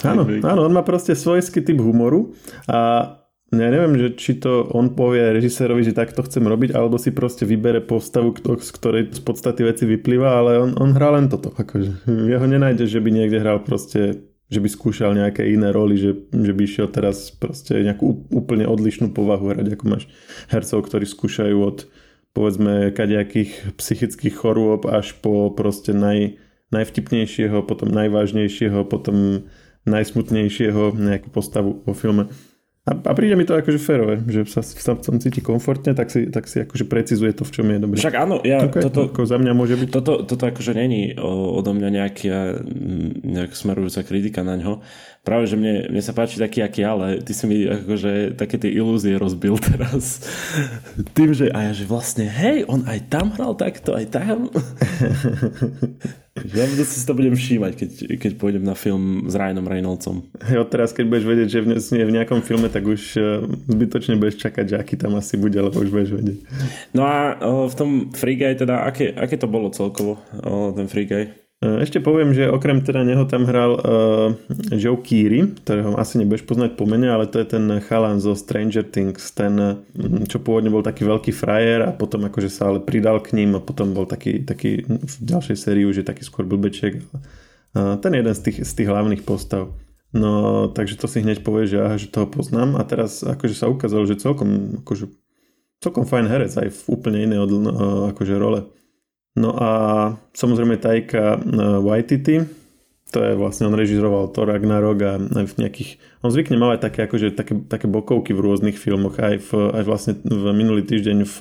Áno, 0.04 0.28
áno, 0.28 0.62
on 0.68 0.74
má 0.76 0.84
proste 0.84 1.16
svojský 1.16 1.64
typ 1.64 1.80
humoru 1.80 2.36
a 2.68 3.10
ja 3.54 3.70
neviem, 3.70 3.94
že 3.94 4.18
či 4.18 4.42
to 4.42 4.66
on 4.74 4.98
povie 4.98 5.22
režisérovi, 5.30 5.86
že 5.86 5.94
takto 5.94 6.26
chcem 6.26 6.42
robiť, 6.42 6.74
alebo 6.74 6.98
si 6.98 7.14
proste 7.14 7.46
vybere 7.46 7.84
postavu, 7.84 8.34
z 8.34 8.72
ktorej 8.74 9.04
z 9.14 9.22
podstaty 9.22 9.62
veci 9.62 9.86
vyplýva, 9.86 10.30
ale 10.42 10.52
on, 10.58 10.72
on 10.82 10.98
hrá 10.98 11.14
len 11.14 11.30
toto. 11.30 11.54
Akože. 11.54 12.10
Ja 12.26 12.42
ho 12.42 12.48
nenájde, 12.50 12.90
že 12.90 13.00
by 13.00 13.10
niekde 13.14 13.42
hral 13.42 13.62
proste 13.62 14.26
že 14.46 14.62
by 14.62 14.70
skúšal 14.70 15.18
nejaké 15.18 15.42
iné 15.50 15.74
roly, 15.74 15.98
že, 15.98 16.30
že 16.30 16.54
by 16.54 16.62
išiel 16.70 16.88
teraz 16.94 17.34
proste 17.34 17.82
nejakú 17.82 18.30
úplne 18.30 18.70
odlišnú 18.70 19.10
povahu 19.10 19.50
hrať, 19.50 19.74
ako 19.74 19.86
máš 19.90 20.06
hercov, 20.54 20.86
ktorí 20.86 21.06
skúšajú 21.10 21.58
od 21.66 21.90
povedzme 22.36 22.94
kadejakých 22.94 23.74
psychických 23.74 24.36
chorôb 24.38 24.86
až 24.86 25.18
po 25.18 25.50
proste 25.50 25.98
naj, 25.98 26.38
najvtipnejšieho, 26.70 27.66
potom 27.66 27.90
najvážnejšieho, 27.90 28.86
potom 28.86 29.50
najsmutnejšieho 29.90 30.94
nejakú 30.94 31.34
postavu 31.34 31.82
vo 31.82 31.94
filme. 31.98 32.30
A, 32.86 32.94
a 32.94 33.14
príde 33.18 33.34
mi 33.34 33.50
to 33.50 33.58
akože 33.58 33.82
férové, 33.82 34.22
že 34.30 34.46
sa, 34.46 34.62
sa 34.62 34.94
v 34.94 35.02
tom 35.02 35.18
cíti 35.18 35.42
komfortne, 35.42 35.98
tak 35.98 36.14
si, 36.14 36.30
tak 36.30 36.46
si 36.46 36.62
akože 36.62 36.86
precizuje 36.86 37.34
to, 37.34 37.42
v 37.42 37.52
čom 37.52 37.66
je 37.74 37.82
dobrý. 37.82 37.98
Však 37.98 38.14
áno, 38.14 38.46
ja, 38.46 38.62
okay, 38.62 38.86
toto, 38.86 39.10
ako 39.10 39.26
za 39.26 39.42
mňa 39.42 39.54
môže 39.58 39.74
byť. 39.74 39.90
Toto, 39.90 40.22
toto 40.22 40.44
akože 40.46 40.78
není 40.78 41.18
odo 41.18 41.74
mňa 41.74 41.90
nejaký, 41.90 42.28
nejak 43.26 43.58
smerujúca 43.58 44.06
kritika 44.06 44.46
na 44.46 44.62
ňo. 44.62 44.86
Práve, 45.26 45.50
že 45.50 45.58
mne, 45.58 45.90
mne 45.90 46.04
sa 46.06 46.14
páči 46.14 46.38
taký, 46.38 46.62
aký 46.62 46.86
ale 46.86 47.18
ty 47.26 47.34
si 47.34 47.50
mi 47.50 47.66
akože 47.66 48.38
také 48.38 48.62
tie 48.62 48.70
ilúzie 48.70 49.18
rozbil 49.18 49.58
teraz. 49.74 50.22
Tým, 51.18 51.34
že 51.34 51.50
a 51.50 51.66
ja, 51.66 51.72
že 51.74 51.90
vlastne, 51.90 52.30
hej, 52.30 52.62
on 52.70 52.86
aj 52.86 53.10
tam 53.10 53.34
hral 53.34 53.58
takto, 53.58 53.98
aj 53.98 54.06
tam. 54.14 54.54
Ja 56.36 56.68
si 56.68 57.08
to 57.08 57.16
budem 57.16 57.32
všímať, 57.32 57.74
keď, 57.80 57.92
keď 58.20 58.32
pôjdem 58.36 58.68
na 58.68 58.76
film 58.76 59.24
s 59.24 59.40
Ryanom 59.40 59.72
Reynoldsom. 59.72 60.36
Hej, 60.44 60.68
teraz, 60.68 60.92
keď 60.92 61.08
budeš 61.08 61.26
vedieť, 61.32 61.48
že 61.48 61.60
v, 61.64 61.80
v 61.80 62.12
nejakom 62.12 62.44
filme, 62.44 62.68
tak 62.68 62.84
už 62.84 63.02
uh, 63.16 63.48
zbytočne 63.72 64.20
budeš 64.20 64.44
čakať, 64.44 64.66
že 64.68 64.76
aký 64.76 65.00
tam 65.00 65.16
asi 65.16 65.40
bude, 65.40 65.56
lebo 65.56 65.80
už 65.80 65.96
budeš 65.96 66.12
vedieť. 66.12 66.38
No 66.92 67.08
a 67.08 67.40
uh, 67.40 67.72
v 67.72 67.76
tom 67.80 67.90
Free 68.12 68.36
Guy 68.36 68.60
teda, 68.60 68.84
aké, 68.84 69.16
aké 69.16 69.40
to 69.40 69.48
bolo 69.48 69.72
celkovo, 69.72 70.20
uh, 70.44 70.76
ten 70.76 70.92
Free 70.92 71.08
Guy? 71.08 71.45
E, 71.64 71.68
ešte 71.82 72.04
poviem, 72.04 72.36
že 72.36 72.52
okrem 72.52 72.84
teda 72.84 73.08
neho 73.08 73.24
tam 73.24 73.48
hral 73.48 73.80
uh, 73.80 74.36
Joe 74.76 75.00
Keery, 75.00 75.56
ktorého 75.64 75.96
asi 75.96 76.20
nebudeš 76.20 76.44
poznať 76.44 76.76
po 76.76 76.84
mene, 76.84 77.08
ale 77.08 77.32
to 77.32 77.40
je 77.40 77.48
ten 77.48 77.80
chalan 77.88 78.20
zo 78.20 78.36
Stranger 78.36 78.84
Things, 78.84 79.32
ten, 79.32 79.86
čo 80.28 80.44
pôvodne 80.44 80.68
bol 80.68 80.84
taký 80.84 81.08
veľký 81.08 81.32
frajer 81.32 81.88
a 81.88 81.96
potom 81.96 82.28
akože 82.28 82.52
sa 82.52 82.70
ale 82.72 82.84
pridal 82.84 83.24
k 83.24 83.40
ním 83.40 83.56
a 83.56 83.64
potom 83.64 83.96
bol 83.96 84.04
taký, 84.04 84.44
taký 84.44 84.84
v 84.84 85.16
ďalšej 85.24 85.56
sérii 85.56 85.88
už 85.88 86.04
je 86.04 86.06
taký 86.06 86.28
skôr 86.28 86.44
blbeček. 86.44 87.00
Uh, 87.72 87.96
ten 88.04 88.12
je 88.12 88.20
jeden 88.20 88.36
z 88.36 88.42
tých, 88.52 88.58
z 88.68 88.72
tých 88.76 88.90
hlavných 88.92 89.24
postav. 89.24 89.72
No, 90.16 90.72
takže 90.72 90.96
to 90.96 91.12
si 91.12 91.20
hneď 91.20 91.44
povie, 91.44 91.68
že 91.68 91.84
aha, 91.84 92.00
že 92.00 92.08
toho 92.08 92.24
poznám 92.24 92.80
a 92.80 92.88
teraz 92.88 93.20
akože 93.20 93.52
sa 93.52 93.68
ukázalo, 93.68 94.08
že 94.08 94.16
celkom 94.16 94.80
akože, 94.80 95.12
celkom 95.84 96.08
fajn 96.08 96.26
herec 96.32 96.56
aj 96.56 96.72
v 96.72 96.82
úplne 96.88 97.20
inej 97.20 97.40
od, 97.44 97.52
akože 98.16 98.40
role. 98.40 98.72
No 99.36 99.52
a 99.52 99.70
samozrejme 100.32 100.80
Taika 100.80 101.36
e, 101.36 101.40
Waititi, 101.84 102.48
to 103.12 103.20
je 103.24 103.36
vlastne, 103.36 103.68
on 103.68 103.76
režiroval 103.76 104.32
Thor 104.32 104.48
Ragnarok 104.48 105.00
a 105.04 105.14
v 105.20 105.54
nejakých, 105.60 106.00
on 106.24 106.32
zvykne 106.32 106.60
mať 106.60 106.92
také, 106.92 107.00
akože, 107.08 107.36
také, 107.36 107.54
také 107.68 107.88
bokovky 107.88 108.32
v 108.36 108.44
rôznych 108.44 108.80
filmoch, 108.80 109.20
aj, 109.20 109.40
v, 109.40 109.52
aj 109.72 109.84
vlastne 109.88 110.14
v 110.24 110.52
minulý 110.52 110.84
týždeň 110.84 111.18
v 111.24 111.38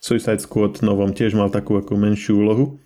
Suicide 0.00 0.40
Squad 0.40 0.80
novom 0.80 1.12
tiež 1.12 1.36
mal 1.36 1.52
takú 1.52 1.76
ako 1.76 1.96
menšiu 2.00 2.40
úlohu. 2.40 2.80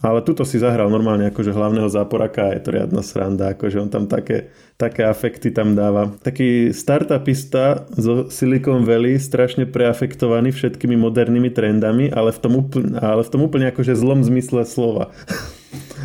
Ale 0.00 0.24
tuto 0.24 0.48
si 0.48 0.56
zahral 0.56 0.88
normálne 0.88 1.28
akože 1.28 1.52
hlavného 1.52 1.92
záporaka 1.92 2.48
a 2.48 2.54
je 2.56 2.62
to 2.64 2.70
riadna 2.72 3.04
sranda, 3.04 3.52
akože 3.52 3.84
on 3.84 3.92
tam 3.92 4.08
také, 4.08 4.48
také 4.80 5.04
afekty 5.04 5.52
tam 5.52 5.76
dáva. 5.76 6.08
Taký 6.24 6.72
startupista 6.72 7.84
zo 7.92 8.32
Silicon 8.32 8.88
Valley, 8.88 9.20
strašne 9.20 9.68
preafektovaný 9.68 10.56
všetkými 10.56 10.96
modernými 10.96 11.52
trendami, 11.52 12.08
ale 12.08 12.32
v 12.32 12.40
tom 12.40 12.52
úplne, 12.56 12.96
ale 12.96 13.20
v 13.20 13.28
tom 13.28 13.44
úplne 13.44 13.68
akože 13.68 13.92
zlom 13.92 14.24
zmysle 14.24 14.64
slova. 14.64 15.12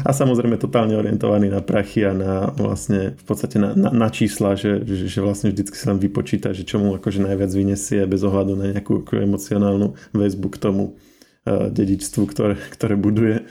A 0.06 0.14
samozrejme 0.14 0.62
totálne 0.62 0.94
orientovaný 0.94 1.50
na 1.50 1.66
prachy 1.66 2.06
a 2.06 2.14
na 2.14 2.54
vlastne 2.54 3.18
v 3.18 3.24
podstate 3.26 3.58
na, 3.58 3.74
na, 3.74 3.90
na 3.90 4.14
čísla, 4.14 4.54
že, 4.54 4.86
že, 4.86 5.10
že 5.10 5.20
vlastne 5.24 5.50
vždycky 5.50 5.74
sa 5.74 5.90
nám 5.90 6.04
vypočíta, 6.06 6.54
že 6.54 6.62
čo 6.62 6.78
mu 6.78 6.94
akože 6.94 7.26
najviac 7.26 7.50
vyniesie 7.50 8.06
bez 8.06 8.22
ohľadu 8.22 8.54
na 8.54 8.70
nejakú 8.70 9.02
emocionálnu 9.02 9.98
väzbu 10.14 10.48
k 10.54 10.62
tomu 10.62 10.94
uh, 10.94 11.74
dedičstvu, 11.74 12.22
ktoré, 12.30 12.54
ktoré 12.78 12.94
buduje. 12.94 13.50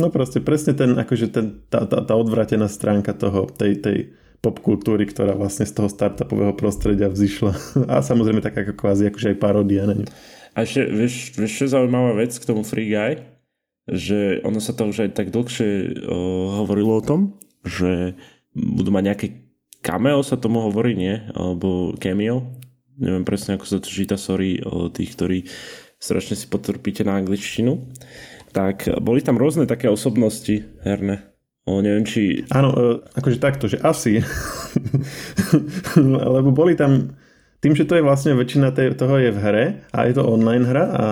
No 0.00 0.08
proste 0.08 0.40
presne 0.40 0.72
ten, 0.72 0.96
akože 0.96 1.28
ten, 1.28 1.60
tá, 1.68 1.84
tá, 1.84 2.00
tá 2.00 2.14
odvratená 2.16 2.72
stránka 2.72 3.12
toho, 3.12 3.44
tej, 3.52 3.76
tej 3.84 3.98
popkultúry, 4.40 5.04
ktorá 5.04 5.36
vlastne 5.36 5.68
z 5.68 5.76
toho 5.76 5.92
startupového 5.92 6.56
prostredia 6.56 7.12
vzýšla. 7.12 7.52
A 7.92 8.00
samozrejme 8.00 8.40
taká 8.40 8.64
ako 8.64 8.74
kvázi 8.80 9.12
akože 9.12 9.36
aj 9.36 9.38
paródia 9.38 9.84
na 9.84 10.00
ňu. 10.00 10.06
A 10.56 10.64
ešte, 10.64 10.88
vieš, 10.88 11.36
vieš, 11.36 11.52
čo 11.52 11.62
je 11.68 11.74
zaujímavá 11.76 12.16
vec 12.16 12.32
k 12.32 12.48
tomu 12.48 12.64
Free 12.64 12.88
Guy? 12.88 13.20
Že 13.86 14.42
ono 14.42 14.58
sa 14.58 14.72
to 14.72 14.88
už 14.88 15.06
aj 15.06 15.10
tak 15.14 15.28
dlhšie 15.30 16.02
o, 16.08 16.16
hovorilo 16.64 16.98
o 16.98 17.04
tom, 17.04 17.20
že 17.62 18.16
budú 18.56 18.90
mať 18.90 19.04
nejaké 19.04 19.26
cameo 19.84 20.24
sa 20.24 20.40
tomu 20.40 20.64
hovorí, 20.64 20.96
nie? 20.96 21.20
Alebo 21.36 21.94
cameo. 22.00 22.56
Neviem 23.00 23.24
presne, 23.24 23.56
ako 23.56 23.64
sa 23.68 23.78
to 23.80 23.88
číta, 23.88 24.16
sorry, 24.20 24.60
o 24.64 24.92
tých, 24.92 25.16
ktorí 25.16 25.38
strašne 26.00 26.36
si 26.36 26.48
potrpíte 26.48 27.04
na 27.04 27.20
angličtinu 27.20 27.76
tak 28.50 28.90
boli 28.98 29.22
tam 29.22 29.38
rôzne 29.38 29.66
také 29.66 29.86
osobnosti 29.86 30.66
herné. 30.82 31.30
O, 31.68 31.78
neviem, 31.84 32.02
či... 32.02 32.42
Áno, 32.50 32.72
e, 32.72 32.82
akože 33.14 33.38
takto, 33.38 33.70
že 33.70 33.78
asi. 33.84 34.18
Lebo 36.40 36.50
boli 36.50 36.74
tam... 36.74 37.14
Tým, 37.60 37.76
že 37.76 37.84
to 37.84 38.00
je 38.00 38.06
vlastne 38.06 38.32
väčšina 38.32 38.72
toho 38.96 39.20
je 39.20 39.30
v 39.30 39.38
hre 39.38 39.64
a 39.92 40.08
je 40.08 40.16
to 40.16 40.24
online 40.24 40.64
hra 40.64 40.84
a 40.88 41.04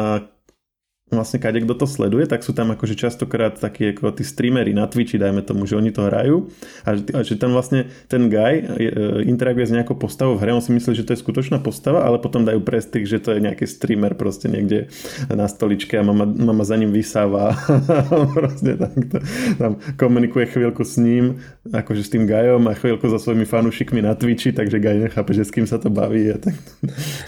vlastne 1.08 1.40
kade 1.40 1.64
kto 1.64 1.74
to 1.74 1.86
sleduje, 1.88 2.28
tak 2.28 2.44
sú 2.44 2.52
tam 2.52 2.72
akože 2.76 2.94
častokrát 2.94 3.56
takí 3.56 3.96
ako 3.96 4.12
tí 4.12 4.24
streamery 4.24 4.76
na 4.76 4.84
Twitchi, 4.84 5.16
dajme 5.16 5.40
tomu, 5.40 5.64
že 5.64 5.80
oni 5.80 5.88
to 5.88 6.04
hrajú. 6.04 6.52
A 6.84 6.96
že, 6.96 7.02
a 7.16 7.20
že 7.24 7.34
tam 7.40 7.56
vlastne 7.56 7.88
ten 8.12 8.28
guy 8.28 8.60
e, 8.60 9.24
interaguje 9.24 9.64
s 9.64 9.72
nejakou 9.72 9.96
postavou 9.96 10.36
v 10.36 10.44
hre, 10.44 10.52
on 10.52 10.64
si 10.64 10.72
myslí, 10.76 10.92
že 10.92 11.04
to 11.08 11.16
je 11.16 11.22
skutočná 11.24 11.64
postava, 11.64 12.04
ale 12.04 12.20
potom 12.20 12.44
dajú 12.44 12.60
prestých, 12.60 13.08
že 13.08 13.18
to 13.24 13.32
je 13.32 13.40
nejaký 13.40 13.64
streamer 13.64 14.12
proste 14.12 14.52
niekde 14.52 14.92
na 15.32 15.48
stoličke 15.48 15.96
a 15.96 16.04
mama, 16.04 16.28
mama 16.28 16.64
za 16.68 16.76
ním 16.76 16.92
vysáva. 16.92 17.56
Proste 18.38 18.76
takto. 18.76 19.24
Tam 19.56 19.80
komunikuje 19.96 20.46
chvíľku 20.46 20.84
s 20.84 21.00
ním, 21.00 21.40
akože 21.68 22.02
s 22.04 22.12
tým 22.12 22.28
gajom 22.28 22.68
a 22.68 22.76
chvíľku 22.76 23.08
so 23.08 23.16
svojimi 23.16 23.48
fanúšikmi 23.48 24.04
na 24.04 24.12
Twitchi, 24.12 24.52
takže 24.52 24.76
gaj 24.76 25.08
nechápe, 25.08 25.32
že 25.32 25.48
s 25.48 25.54
kým 25.54 25.64
sa 25.64 25.80
to 25.80 25.88
baví. 25.88 26.32
A 26.32 26.36
tak... 26.36 26.54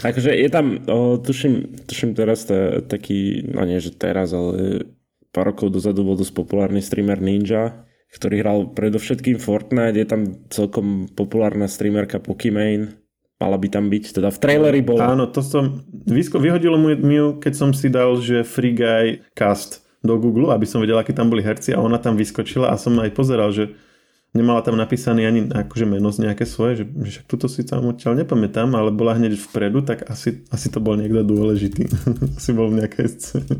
Akože 0.05 0.31
je 0.37 0.49
tam, 0.49 0.77
o, 0.85 1.17
tuším, 1.17 1.81
tuším 1.89 2.13
teraz 2.13 2.45
taký, 2.87 3.49
no 3.49 3.70
nie 3.71 3.79
že 3.79 3.95
teraz, 3.95 4.35
ale 4.35 4.91
pár 5.31 5.55
rokov 5.55 5.71
dozadu 5.71 6.03
bol 6.03 6.19
dosť 6.19 6.35
populárny 6.35 6.83
streamer 6.83 7.23
Ninja, 7.23 7.87
ktorý 8.11 8.43
hral 8.43 8.59
predovšetkým 8.75 9.39
Fortnite, 9.39 9.95
je 9.95 10.07
tam 10.07 10.21
celkom 10.51 11.07
populárna 11.15 11.71
streamerka 11.71 12.19
Pokimane, 12.19 12.99
mala 13.39 13.55
by 13.55 13.67
tam 13.71 13.87
byť, 13.87 14.19
teda 14.19 14.29
v 14.29 14.37
traileri 14.43 14.83
bol. 14.83 14.99
Áno, 14.99 15.31
to 15.31 15.39
som, 15.39 15.87
vyhodilo 16.11 16.75
mu 16.75 16.91
ju, 16.93 17.27
keď 17.39 17.53
som 17.55 17.69
si 17.71 17.87
dal, 17.87 18.19
že 18.19 18.43
Free 18.43 18.75
Guy 18.75 19.23
cast 19.31 19.87
do 20.03 20.19
Google, 20.19 20.51
aby 20.51 20.67
som 20.67 20.83
vedel, 20.83 20.99
akí 20.99 21.15
tam 21.15 21.31
boli 21.31 21.41
herci 21.41 21.71
a 21.71 21.79
ona 21.79 21.97
tam 21.97 22.19
vyskočila 22.19 22.69
a 22.69 22.75
som 22.75 22.99
aj 22.99 23.15
pozeral, 23.15 23.49
že 23.55 23.71
nemala 24.31 24.63
tam 24.63 24.79
napísaný 24.79 25.27
ani 25.27 25.41
akože 25.51 25.83
meno 25.83 26.11
z 26.11 26.27
nejaké 26.27 26.47
svoje, 26.47 26.83
že, 26.83 26.85
že 26.87 27.09
však 27.19 27.25
túto 27.27 27.51
si 27.51 27.67
tam 27.67 27.91
odtiaľ 27.91 28.23
nepamätám, 28.23 28.71
ale 28.75 28.95
bola 28.95 29.19
hneď 29.19 29.35
vpredu, 29.35 29.83
tak 29.83 30.07
asi, 30.07 30.47
asi 30.47 30.71
to 30.71 30.79
bol 30.79 30.95
niekto 30.95 31.23
dôležitý. 31.23 31.91
asi 32.39 32.49
bol 32.55 32.71
v 32.71 32.83
nejakej 32.83 33.07
scéne. 33.19 33.55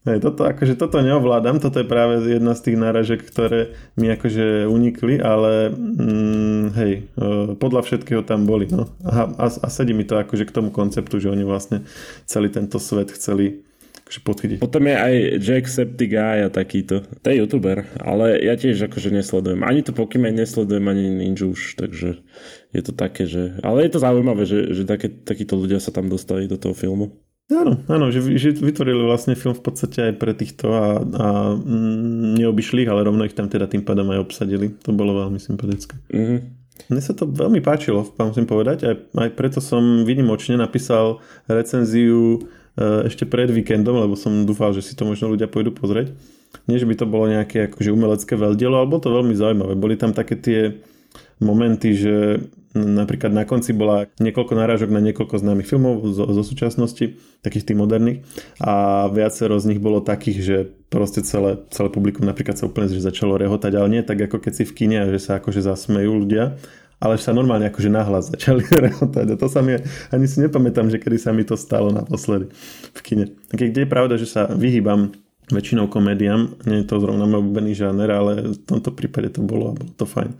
Hej, 0.00 0.24
toto, 0.24 0.48
akože 0.48 0.80
toto 0.80 1.04
neovládam, 1.04 1.60
toto 1.60 1.76
je 1.76 1.84
práve 1.84 2.24
jedna 2.24 2.56
z 2.56 2.72
tých 2.72 2.76
náražek, 2.80 3.20
ktoré 3.20 3.76
mi 4.00 4.08
akože 4.08 4.64
unikli, 4.64 5.20
ale 5.20 5.68
mm, 5.68 6.64
hej, 6.72 6.92
e, 7.04 7.52
podľa 7.60 7.84
všetkého 7.84 8.24
tam 8.24 8.48
boli. 8.48 8.64
No. 8.72 8.88
A, 9.04 9.28
a, 9.28 9.46
a 9.52 9.68
sedí 9.68 9.92
mi 9.92 10.08
to 10.08 10.16
akože 10.16 10.48
k 10.48 10.56
tomu 10.56 10.72
konceptu, 10.72 11.20
že 11.20 11.28
oni 11.28 11.44
vlastne 11.44 11.84
celý 12.24 12.48
tento 12.48 12.80
svet 12.80 13.12
chceli 13.12 13.60
akože 14.10 14.26
podchytiť. 14.26 14.58
Potom 14.58 14.90
je 14.90 14.96
aj 14.98 15.14
Jacksepticeye 15.38 16.42
a 16.42 16.50
takýto. 16.50 17.06
To 17.06 17.26
je 17.30 17.38
youtuber, 17.38 17.86
ale 18.02 18.42
ja 18.42 18.58
tiež 18.58 18.90
akože 18.90 19.14
nesledujem. 19.14 19.62
Ani 19.62 19.86
to 19.86 19.94
Pokemon 19.94 20.34
nesledujem, 20.34 20.82
ani 20.90 21.06
Ninja 21.14 21.46
už, 21.46 21.78
takže 21.78 22.18
je 22.74 22.82
to 22.82 22.90
také, 22.90 23.30
že... 23.30 23.62
Ale 23.62 23.86
je 23.86 23.94
to 23.94 24.02
zaujímavé, 24.02 24.42
že, 24.50 24.74
že 24.74 24.82
také, 24.82 25.06
takíto 25.06 25.54
ľudia 25.54 25.78
sa 25.78 25.94
tam 25.94 26.10
dostali 26.10 26.50
do 26.50 26.58
toho 26.58 26.74
filmu. 26.74 27.14
Áno, 27.50 27.82
áno, 27.90 28.14
že, 28.14 28.22
že 28.38 28.54
vytvorili 28.58 29.02
vlastne 29.02 29.34
film 29.34 29.54
v 29.58 29.62
podstate 29.62 30.10
aj 30.10 30.22
pre 30.22 30.34
týchto 30.34 30.70
a, 30.70 31.02
a 31.02 31.26
mm, 31.58 32.38
neobyšlých, 32.38 32.90
ale 32.90 33.06
rovno 33.06 33.26
ich 33.26 33.34
tam 33.34 33.50
teda 33.50 33.66
tým 33.66 33.82
pádom 33.82 34.10
aj 34.10 34.22
obsadili. 34.22 34.74
To 34.86 34.94
bolo 34.94 35.18
veľmi 35.18 35.38
sympatické. 35.38 35.98
Mm-hmm. 36.14 36.38
Mne 36.88 37.02
sa 37.02 37.12
to 37.12 37.28
veľmi 37.28 37.60
páčilo, 37.60 38.06
musím 38.16 38.48
povedať, 38.48 38.88
aj, 38.88 38.94
aj 39.12 39.30
preto 39.36 39.58
som 39.60 40.06
vynimočne 40.06 40.56
napísal 40.56 41.20
recenziu 41.44 42.40
ešte 42.80 43.28
pred 43.28 43.52
víkendom, 43.52 44.00
lebo 44.00 44.16
som 44.16 44.48
dúfal, 44.48 44.72
že 44.72 44.80
si 44.80 44.96
to 44.96 45.04
možno 45.04 45.28
ľudia 45.28 45.46
pôjdu 45.46 45.70
pozrieť. 45.76 46.16
Nie, 46.66 46.80
že 46.80 46.88
by 46.88 46.94
to 46.98 47.06
bolo 47.06 47.30
nejaké 47.30 47.70
akože 47.70 47.94
umelecké 47.94 48.34
veľdielo, 48.34 48.80
ale 48.80 48.90
bolo 48.90 49.04
to 49.04 49.12
veľmi 49.12 49.34
zaujímavé. 49.36 49.78
Boli 49.78 49.94
tam 49.94 50.16
také 50.16 50.34
tie 50.34 50.60
momenty, 51.38 51.94
že 51.94 52.14
napríklad 52.74 53.34
na 53.34 53.42
konci 53.42 53.74
bola 53.74 54.06
niekoľko 54.22 54.54
náražok 54.54 54.94
na 54.94 55.02
niekoľko 55.02 55.42
známych 55.42 55.66
filmov 55.66 56.06
zo, 56.14 56.22
zo 56.30 56.42
súčasnosti, 56.46 57.18
takých 57.42 57.66
tých 57.66 57.78
moderných 57.78 58.22
a 58.62 59.06
viacero 59.10 59.58
z 59.58 59.74
nich 59.74 59.82
bolo 59.82 59.98
takých, 59.98 60.38
že 60.38 60.56
proste 60.86 61.26
celé, 61.26 61.58
celé 61.74 61.90
publikum 61.90 62.22
napríklad 62.22 62.54
sa 62.54 62.70
úplne 62.70 62.86
že 62.86 63.02
začalo 63.02 63.34
rehotať, 63.42 63.74
ale 63.74 63.88
nie 63.90 64.02
tak 64.06 64.22
ako 64.22 64.38
keď 64.38 64.52
si 64.54 64.64
v 64.70 64.76
kine, 64.76 65.10
že 65.10 65.18
sa 65.18 65.42
akože 65.42 65.66
zasmejú 65.66 66.22
ľudia, 66.22 66.62
ale 67.00 67.16
sa 67.16 67.32
normálne 67.32 67.72
akože 67.72 67.88
nahlas 67.88 68.28
začali 68.28 68.62
rehotať 68.86 69.26
a 69.32 69.36
to 69.40 69.48
sa 69.48 69.64
mi, 69.64 69.80
ani 70.12 70.26
si 70.28 70.44
nepamätám, 70.44 70.92
že 70.92 71.00
kedy 71.00 71.16
sa 71.16 71.32
mi 71.32 71.48
to 71.48 71.56
stalo 71.56 71.88
naposledy 71.88 72.52
v 72.92 73.00
kine. 73.00 73.24
Keď 73.50 73.72
je 73.72 73.88
pravda, 73.88 74.14
že 74.20 74.28
sa 74.28 74.46
vyhýbam 74.52 75.16
väčšinou 75.50 75.90
komédiám, 75.90 76.62
nie 76.68 76.84
je 76.84 76.86
to 76.86 77.02
zrovna 77.02 77.26
môj 77.26 77.42
obľúbený 77.42 77.72
žáner, 77.74 78.08
ale 78.12 78.54
v 78.54 78.58
tomto 78.62 78.94
prípade 78.94 79.34
to 79.34 79.42
bolo 79.42 79.72
a 79.72 79.74
bolo 79.74 79.90
to 79.96 80.06
fajn. 80.06 80.30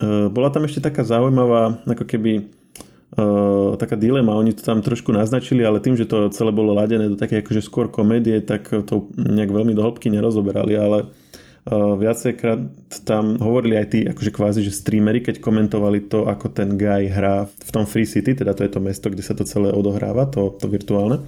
Eh, 0.00 0.26
bola 0.32 0.48
tam 0.48 0.64
ešte 0.64 0.80
taká 0.80 1.04
zaujímavá, 1.04 1.84
ako 1.84 2.08
keby 2.08 2.48
uh, 3.20 3.76
taká 3.76 4.00
dilema, 4.00 4.32
oni 4.32 4.56
to 4.56 4.64
tam 4.64 4.80
trošku 4.80 5.12
naznačili, 5.12 5.60
ale 5.60 5.82
tým, 5.82 5.98
že 5.98 6.08
to 6.08 6.32
celé 6.32 6.54
bolo 6.54 6.72
ladené 6.72 7.10
do 7.10 7.20
také 7.20 7.44
akože 7.44 7.60
skôr 7.60 7.92
komédie, 7.92 8.40
tak 8.40 8.70
to 8.70 9.12
nejak 9.18 9.52
veľmi 9.52 9.76
do 9.76 9.84
hĺbky 9.84 10.08
nerozoberali, 10.08 10.72
ale 10.78 11.10
viacejkrát 11.68 12.60
tam 13.04 13.36
hovorili 13.36 13.76
aj 13.76 13.86
tí 13.92 13.98
akože 14.08 14.32
kvázi, 14.32 14.60
že 14.64 14.72
streamery, 14.72 15.20
keď 15.20 15.44
komentovali 15.44 16.08
to, 16.08 16.24
ako 16.24 16.48
ten 16.48 16.80
guy 16.80 17.06
hrá 17.06 17.44
v 17.44 17.70
tom 17.70 17.84
Free 17.84 18.08
City, 18.08 18.32
teda 18.32 18.56
to 18.56 18.64
je 18.64 18.72
to 18.72 18.80
mesto, 18.80 19.12
kde 19.12 19.20
sa 19.20 19.36
to 19.36 19.44
celé 19.44 19.68
odohráva, 19.68 20.24
to, 20.32 20.56
to 20.56 20.66
virtuálne, 20.66 21.20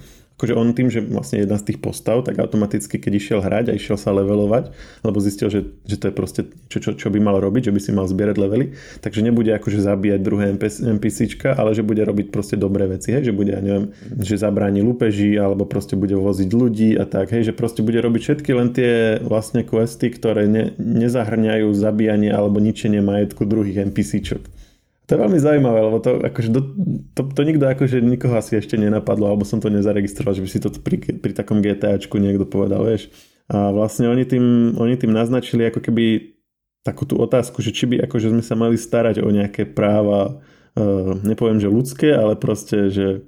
akože 0.43 0.59
on 0.59 0.75
tým, 0.75 0.91
že 0.91 0.99
vlastne 0.99 1.39
jedna 1.39 1.55
z 1.55 1.71
tých 1.71 1.79
postav, 1.79 2.19
tak 2.27 2.35
automaticky, 2.35 2.99
keď 2.99 3.15
išiel 3.15 3.39
hrať 3.39 3.71
a 3.71 3.77
išiel 3.79 3.95
sa 3.95 4.11
levelovať, 4.11 4.75
lebo 5.07 5.23
zistil, 5.23 5.47
že, 5.47 5.71
že 5.87 5.95
to 5.95 6.11
je 6.11 6.13
proste 6.13 6.41
čo, 6.67 6.83
čo, 6.83 6.91
čo 6.99 7.07
by 7.07 7.23
mal 7.23 7.39
robiť, 7.39 7.71
že 7.71 7.73
by 7.73 7.79
si 7.79 7.95
mal 7.95 8.11
zbierať 8.11 8.35
levely, 8.35 8.75
takže 8.99 9.23
nebude 9.23 9.55
akože 9.55 9.79
zabíjať 9.79 10.19
druhé 10.19 10.51
NPCčka, 10.99 11.55
ale 11.55 11.71
že 11.71 11.87
bude 11.87 12.03
robiť 12.03 12.27
proste 12.27 12.59
dobré 12.59 12.91
veci, 12.91 13.15
hej, 13.15 13.31
že 13.31 13.33
bude, 13.33 13.55
ja 13.55 13.63
neviem, 13.63 13.95
že 14.19 14.35
zabráni 14.35 14.83
lupeži, 14.83 15.39
alebo 15.39 15.63
proste 15.63 15.95
bude 15.95 16.19
voziť 16.19 16.49
ľudí 16.51 16.99
a 16.99 17.07
tak, 17.07 17.31
hej, 17.31 17.47
že 17.47 17.53
proste 17.55 17.79
bude 17.79 18.03
robiť 18.03 18.19
všetky 18.19 18.51
len 18.51 18.75
tie 18.75 19.23
vlastne 19.23 19.63
questy, 19.63 20.11
ktoré 20.11 20.43
ne, 20.51 20.75
nezahrňajú 20.75 21.71
zabíjanie 21.71 22.35
alebo 22.35 22.59
ničenie 22.59 22.99
majetku 22.99 23.47
druhých 23.47 23.87
NPCčok. 23.87 24.52
To 25.03 25.09
je 25.11 25.19
veľmi 25.19 25.35
zaujímavé, 25.35 25.79
lebo 25.83 25.99
to, 25.99 26.15
akože 26.23 26.49
do, 26.49 26.61
to, 27.11 27.27
to 27.27 27.41
nikto 27.43 27.67
akože 27.67 27.99
nikoho 27.99 28.39
asi 28.39 28.55
ešte 28.55 28.79
nenapadlo, 28.79 29.27
alebo 29.27 29.43
som 29.43 29.59
to 29.59 29.67
nezaregistroval, 29.67 30.31
že 30.31 30.43
by 30.43 30.49
si 30.49 30.59
to 30.63 30.71
pri, 30.79 31.19
pri 31.19 31.31
takom 31.35 31.59
GTAčku 31.59 32.15
niekto 32.23 32.47
povedal, 32.47 32.87
vieš. 32.87 33.11
A 33.51 33.75
vlastne 33.75 34.07
oni 34.07 34.23
tým, 34.23 34.79
oni 34.79 34.95
tým 34.95 35.11
naznačili 35.11 35.67
ako 35.67 35.83
keby 35.83 36.33
takú 36.87 37.03
tú 37.03 37.19
otázku, 37.19 37.59
že 37.59 37.75
či 37.75 37.83
by 37.87 38.07
akože 38.07 38.31
sme 38.31 38.43
sa 38.43 38.55
mali 38.55 38.79
starať 38.79 39.19
o 39.19 39.27
nejaké 39.27 39.67
práva, 39.67 40.39
uh, 40.39 41.11
nepoviem, 41.19 41.59
že 41.59 41.67
ľudské, 41.67 42.15
ale 42.15 42.39
proste, 42.39 42.87
že, 42.87 43.27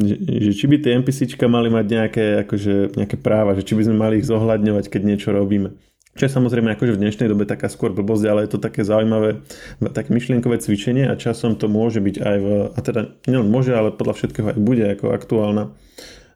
že, 0.00 0.14
že 0.16 0.50
či 0.56 0.64
by 0.68 0.76
tie 0.80 0.96
NPCčka 1.04 1.44
mali 1.52 1.68
mať 1.68 1.84
nejaké, 1.84 2.24
akože, 2.48 2.96
nejaké 2.96 3.16
práva, 3.20 3.56
že 3.56 3.64
či 3.68 3.76
by 3.76 3.82
sme 3.88 3.96
mali 4.00 4.24
ich 4.24 4.28
zohľadňovať, 4.28 4.88
keď 4.88 5.02
niečo 5.04 5.36
robíme. 5.36 5.76
Čo 6.18 6.26
je 6.26 6.36
samozrejme 6.36 6.74
akože 6.74 6.98
v 6.98 7.02
dnešnej 7.06 7.30
dobe 7.30 7.46
taká 7.46 7.70
skôr 7.70 7.94
blbosť, 7.94 8.24
ale 8.26 8.42
je 8.42 8.50
to 8.50 8.58
také 8.58 8.82
zaujímavé, 8.82 9.46
také 9.94 10.10
myšlienkové 10.10 10.58
cvičenie 10.58 11.06
a 11.06 11.14
časom 11.14 11.54
to 11.54 11.70
môže 11.70 12.02
byť 12.02 12.16
aj 12.18 12.36
v, 12.42 12.48
a 12.74 12.78
teda 12.82 13.00
nielen 13.30 13.46
môže, 13.46 13.70
ale 13.70 13.94
podľa 13.94 14.18
všetkého 14.18 14.50
aj 14.50 14.58
bude 14.58 14.84
ako 14.90 15.14
aktuálna 15.14 15.70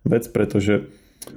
vec, 0.07 0.31
pretože 0.31 0.87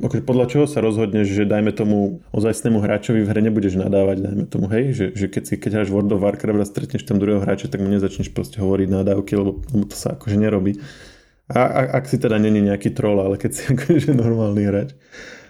podľa 0.06 0.46
čoho 0.52 0.66
sa 0.68 0.84
rozhodneš, 0.84 1.32
že 1.32 1.50
dajme 1.50 1.72
tomu 1.72 2.22
ozajstnému 2.36 2.84
hráčovi 2.84 3.24
v 3.24 3.30
hre 3.32 3.42
nebudeš 3.42 3.80
nadávať, 3.80 4.18
dajme 4.20 4.44
tomu, 4.46 4.68
hej, 4.70 4.94
že, 4.94 5.06
že 5.16 5.26
keď 5.32 5.44
si 5.48 5.54
keď 5.56 5.72
hráš 5.82 5.90
World 5.96 6.12
of 6.12 6.22
Warcraft 6.22 6.60
a 6.62 6.68
stretneš 6.68 7.08
tam 7.08 7.24
druhého 7.24 7.42
hráča, 7.42 7.72
tak 7.72 7.80
mu 7.80 7.90
nezačneš 7.90 8.36
proste 8.36 8.60
hovoriť 8.60 8.88
nadávky, 8.92 9.34
lebo, 9.40 9.64
lebo 9.64 9.86
to 9.88 9.96
sa 9.96 10.14
akože 10.14 10.38
nerobí. 10.38 10.78
A, 11.48 11.64
a, 11.64 11.82
ak 12.04 12.12
si 12.12 12.20
teda 12.20 12.36
není 12.36 12.60
nejaký 12.60 12.92
troll, 12.92 13.24
ale 13.24 13.40
keď 13.40 13.52
si 13.56 13.62
akože 13.74 14.12
normálny 14.12 14.62
hráč. 14.68 14.92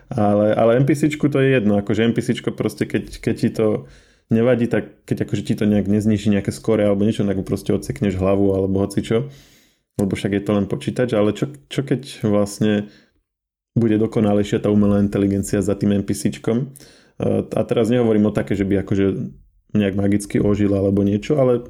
Ale, 0.07 0.55
ale 0.55 0.79
NPCčku 0.87 1.27
to 1.27 1.43
je 1.43 1.59
jedno, 1.59 1.83
akože 1.83 2.07
NPCčko 2.15 2.55
proste, 2.55 2.87
keď, 2.87 3.19
keď 3.19 3.35
ti 3.35 3.49
to 3.51 3.67
nevadí, 4.31 4.71
tak 4.71 5.03
keď 5.03 5.27
akože 5.27 5.43
ti 5.43 5.53
to 5.55 5.67
nejak 5.67 5.87
nezniží 5.87 6.31
nejaké 6.31 6.51
skore 6.55 6.83
alebo 6.83 7.03
niečo, 7.03 7.27
tak 7.27 7.35
mu 7.35 7.43
proste 7.43 7.75
odsekneš 7.75 8.15
hlavu 8.15 8.55
alebo 8.55 8.83
hoci 8.83 9.03
čo, 9.03 9.27
lebo 9.99 10.13
však 10.15 10.31
je 10.31 10.43
to 10.43 10.51
len 10.55 10.65
počítač, 10.67 11.11
ale 11.11 11.35
čo, 11.35 11.51
čo 11.67 11.83
keď 11.83 12.23
vlastne 12.23 12.87
bude 13.77 13.99
dokonalejšia 14.01 14.63
tá 14.63 14.73
umelá 14.73 14.99
inteligencia 15.03 15.61
za 15.61 15.77
tým 15.77 16.01
NPCčkom. 16.01 16.73
A 17.53 17.61
teraz 17.65 17.93
nehovorím 17.93 18.29
o 18.29 18.35
také, 18.35 18.57
že 18.57 18.65
by 18.65 18.81
akože 18.81 19.05
nejak 19.77 19.93
magicky 19.93 20.41
ožil 20.41 20.73
alebo 20.73 21.05
niečo, 21.05 21.37
ale 21.37 21.65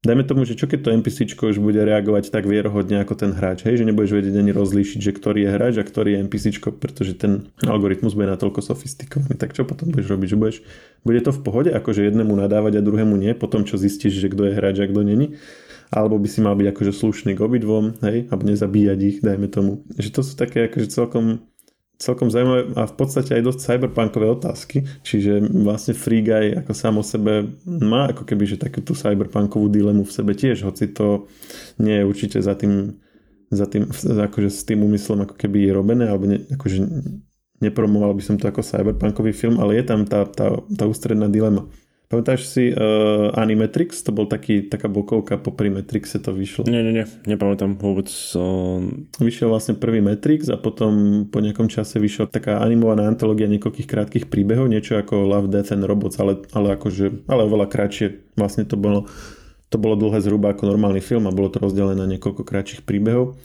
Dajme 0.00 0.24
tomu, 0.24 0.48
že 0.48 0.56
čo 0.56 0.64
keď 0.64 0.80
to 0.80 0.94
NPC 0.96 1.28
už 1.36 1.60
bude 1.60 1.76
reagovať 1.76 2.32
tak 2.32 2.48
vierohodne 2.48 3.04
ako 3.04 3.20
ten 3.20 3.36
hráč, 3.36 3.68
hej, 3.68 3.84
že 3.84 3.84
nebudeš 3.84 4.16
vedieť 4.16 4.40
ani 4.40 4.48
rozlíšiť, 4.48 4.96
že 4.96 5.12
ktorý 5.12 5.44
je 5.44 5.50
hráč 5.52 5.74
a 5.76 5.84
ktorý 5.84 6.16
je 6.16 6.24
NPC, 6.24 6.56
pretože 6.80 7.20
ten 7.20 7.52
algoritmus 7.60 8.16
bude 8.16 8.32
natoľko 8.32 8.64
sofistikovaný. 8.64 9.36
Tak 9.36 9.52
čo 9.52 9.68
potom 9.68 9.92
budeš 9.92 10.08
robiť, 10.08 10.28
že 10.32 10.36
budeš, 10.40 10.56
bude 11.04 11.20
to 11.20 11.36
v 11.36 11.40
pohode, 11.44 11.68
akože 11.68 12.08
jednému 12.08 12.32
nadávať 12.32 12.80
a 12.80 12.86
druhému 12.86 13.12
nie, 13.20 13.36
potom 13.36 13.68
čo 13.68 13.76
zistíš, 13.76 14.16
že 14.16 14.32
kto 14.32 14.48
je 14.48 14.56
hráč 14.56 14.80
a 14.80 14.88
kto 14.88 15.04
není 15.04 15.36
alebo 15.90 16.22
by 16.22 16.28
si 16.30 16.38
mal 16.38 16.54
byť 16.54 16.70
akože 16.70 16.92
slušný 16.94 17.34
k 17.34 17.42
obidvom, 17.42 17.98
hej, 18.06 18.30
a 18.30 18.34
nezabíjať 18.38 18.98
ich, 19.02 19.16
dajme 19.26 19.50
tomu. 19.50 19.82
Že 19.98 20.08
to 20.14 20.20
sú 20.22 20.32
také 20.38 20.70
akože 20.70 20.86
celkom 20.86 21.42
celkom 22.00 22.32
zaujímavé 22.32 22.72
a 22.80 22.88
v 22.88 22.94
podstate 22.96 23.36
aj 23.36 23.44
dosť 23.44 23.60
cyberpunkové 23.60 24.24
otázky, 24.32 24.88
čiže 25.04 25.44
vlastne 25.52 25.92
Free 25.92 26.24
Guy 26.24 26.56
ako 26.56 26.72
sám 26.72 26.96
o 26.96 27.04
sebe 27.04 27.60
má 27.68 28.08
ako 28.08 28.24
keby, 28.24 28.48
že 28.48 28.56
takú 28.56 28.80
tú 28.80 28.96
cyberpunkovú 28.96 29.68
dilemu 29.68 30.08
v 30.08 30.14
sebe 30.16 30.32
tiež, 30.32 30.64
hoci 30.64 30.88
to 30.96 31.28
nie 31.76 32.00
je 32.00 32.08
určite 32.08 32.38
za 32.40 32.56
tým, 32.56 32.96
za 33.52 33.68
tým 33.68 33.92
akože 33.92 34.48
s 34.48 34.64
tým 34.64 34.80
úmyslom 34.80 35.28
ako 35.28 35.36
keby 35.36 35.68
je 35.68 35.76
robené, 35.76 36.08
alebo 36.08 36.24
ne, 36.24 36.40
akože 36.48 36.80
nepromoval 37.60 38.16
by 38.16 38.22
som 38.24 38.40
to 38.40 38.48
ako 38.48 38.64
cyberpunkový 38.64 39.36
film, 39.36 39.60
ale 39.60 39.76
je 39.76 39.84
tam 39.84 40.08
tá, 40.08 40.24
tá, 40.24 40.56
tá 40.56 40.84
ústredná 40.88 41.28
dilema. 41.28 41.68
Pamätáš 42.10 42.50
si 42.50 42.74
uh, 42.74 43.30
Animatrix? 43.38 44.02
To 44.02 44.10
bol 44.10 44.26
taký, 44.26 44.66
taká 44.66 44.90
bokovka 44.90 45.38
popri 45.38 45.70
Matrixe 45.70 46.18
to 46.18 46.34
vyšlo. 46.34 46.66
Nie, 46.66 46.82
nie, 46.82 46.90
nie, 46.90 47.06
nepamätám 47.06 47.78
vôbec. 47.78 48.10
Um... 48.34 49.06
Vyšiel 49.22 49.46
vlastne 49.46 49.78
prvý 49.78 50.02
Matrix 50.02 50.50
a 50.50 50.58
potom 50.58 51.22
po 51.30 51.38
nejakom 51.38 51.70
čase 51.70 52.02
vyšla 52.02 52.26
taká 52.34 52.58
animovaná 52.58 53.06
antológia 53.06 53.46
niekoľkých 53.46 53.86
krátkých 53.86 54.26
príbehov, 54.26 54.66
niečo 54.66 54.98
ako 54.98 55.22
Love, 55.22 55.54
Death 55.54 55.70
and 55.70 55.86
Robots, 55.86 56.18
ale, 56.18 56.42
ale 56.50 56.74
akože, 56.74 57.30
ale 57.30 57.46
oveľa 57.46 57.70
kratšie. 57.70 58.34
Vlastne 58.34 58.66
to 58.66 58.74
bolo, 58.74 59.06
to 59.70 59.78
bolo 59.78 59.94
dlhé 59.94 60.18
zhruba 60.18 60.50
ako 60.50 60.66
normálny 60.66 60.98
film 60.98 61.30
a 61.30 61.36
bolo 61.36 61.46
to 61.46 61.62
rozdelené 61.62 61.94
na 61.94 62.10
niekoľko 62.10 62.42
kratších 62.42 62.82
príbehov 62.82 63.38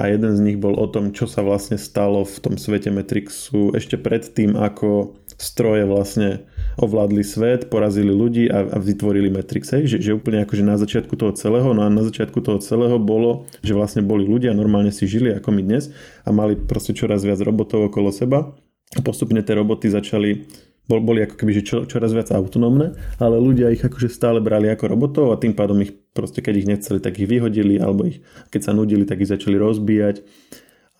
a 0.00 0.08
jeden 0.08 0.32
z 0.32 0.40
nich 0.40 0.56
bol 0.56 0.72
o 0.80 0.86
tom, 0.88 1.12
čo 1.12 1.28
sa 1.28 1.44
vlastne 1.44 1.76
stalo 1.76 2.24
v 2.24 2.36
tom 2.40 2.54
svete 2.56 2.88
Matrixu 2.88 3.76
ešte 3.76 4.00
pred 4.00 4.24
tým, 4.24 4.56
ako 4.56 5.12
stroje 5.36 5.84
vlastne 5.84 6.48
ovládli 6.80 7.20
svet, 7.20 7.68
porazili 7.68 8.08
ľudí 8.08 8.48
a, 8.48 8.64
a 8.72 8.76
vytvorili 8.80 9.28
Matrix. 9.28 9.76
Hej? 9.76 9.84
Že, 9.86 9.96
že 10.00 10.10
úplne 10.16 10.40
akože 10.48 10.64
na 10.64 10.80
začiatku 10.80 11.12
toho 11.14 11.36
celého, 11.36 11.76
no 11.76 11.84
a 11.84 11.92
na 11.92 12.00
začiatku 12.00 12.40
toho 12.40 12.58
celého 12.64 12.96
bolo, 12.96 13.44
že 13.60 13.76
vlastne 13.76 14.00
boli 14.00 14.24
ľudia, 14.24 14.56
normálne 14.56 14.88
si 14.90 15.04
žili 15.04 15.30
ako 15.36 15.52
my 15.52 15.60
dnes 15.60 15.92
a 16.24 16.32
mali 16.32 16.56
proste 16.56 16.96
čoraz 16.96 17.20
viac 17.20 17.38
robotov 17.44 17.92
okolo 17.92 18.08
seba. 18.08 18.56
A 18.96 19.00
postupne 19.04 19.38
tie 19.44 19.54
roboty 19.54 19.86
začali 19.86 20.48
bol, 20.90 20.98
boli 20.98 21.22
ako 21.22 21.38
keby 21.38 21.52
že 21.54 21.62
čo, 21.62 21.76
čoraz 21.86 22.10
viac 22.10 22.34
autonómne, 22.34 22.98
ale 23.22 23.38
ľudia 23.38 23.70
ich 23.70 23.78
akože 23.78 24.10
stále 24.10 24.42
brali 24.42 24.66
ako 24.66 24.90
robotov 24.90 25.26
a 25.30 25.38
tým 25.38 25.54
pádom 25.54 25.78
ich 25.86 25.94
proste 26.10 26.42
keď 26.42 26.54
ich 26.58 26.66
nechceli, 26.66 26.98
tak 26.98 27.14
ich 27.22 27.30
vyhodili 27.30 27.78
alebo 27.78 28.10
ich, 28.10 28.26
keď 28.50 28.60
sa 28.66 28.72
nudili, 28.74 29.06
tak 29.06 29.22
ich 29.22 29.30
začali 29.30 29.54
rozbíjať. 29.54 30.26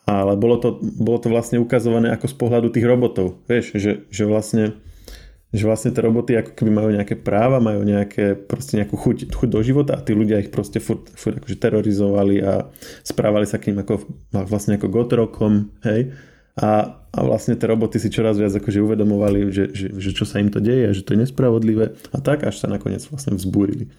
Ale 0.07 0.39
bolo 0.39 0.63
to, 0.63 0.79
bolo 0.79 1.19
to 1.19 1.27
vlastne 1.27 1.59
ukazované 1.59 2.15
ako 2.15 2.27
z 2.31 2.35
pohľadu 2.39 2.69
tých 2.71 2.87
robotov. 2.87 3.43
Vieš, 3.51 3.79
že, 3.79 3.93
že 4.11 4.25
vlastne 4.27 4.79
že 5.51 5.67
vlastne 5.67 5.91
tie 5.91 6.07
roboty 6.07 6.39
ako 6.39 6.55
keby 6.55 6.71
majú 6.71 6.91
nejaké 6.95 7.19
práva, 7.19 7.59
majú 7.59 7.83
nejaké, 7.83 8.39
proste 8.39 8.79
nejakú 8.79 8.95
chuť, 8.95 9.35
chuť 9.35 9.49
do 9.51 9.61
života 9.67 9.99
a 9.99 10.05
tí 10.05 10.15
ľudia 10.15 10.39
ich 10.39 10.55
proste 10.55 10.79
furt, 10.79 11.11
furt 11.19 11.43
akože 11.43 11.59
terorizovali 11.59 12.39
a 12.39 12.71
správali 13.03 13.51
sa 13.51 13.59
k 13.59 13.75
ním 13.75 13.83
ako, 13.83 14.07
vlastne 14.47 14.79
ako 14.79 14.87
gotrokom, 14.87 15.75
hej. 15.83 16.15
A, 16.55 17.03
a 17.11 17.19
vlastne 17.27 17.59
tie 17.59 17.67
roboty 17.67 17.99
si 17.99 18.15
čoraz 18.15 18.39
viac 18.39 18.55
akože 18.55 18.79
uvedomovali, 18.79 19.51
že, 19.51 19.65
že, 19.75 19.87
že 19.91 20.11
čo 20.15 20.23
sa 20.23 20.43
im 20.43 20.51
to 20.51 20.59
deje 20.59 20.93
že 20.93 21.07
to 21.07 21.15
je 21.15 21.23
nespravodlivé 21.27 21.99
a 22.15 22.19
tak 22.21 22.47
až 22.47 22.59
sa 22.59 22.67
nakoniec 22.71 23.03
vlastne 23.11 23.35
vzbúrili. 23.35 23.91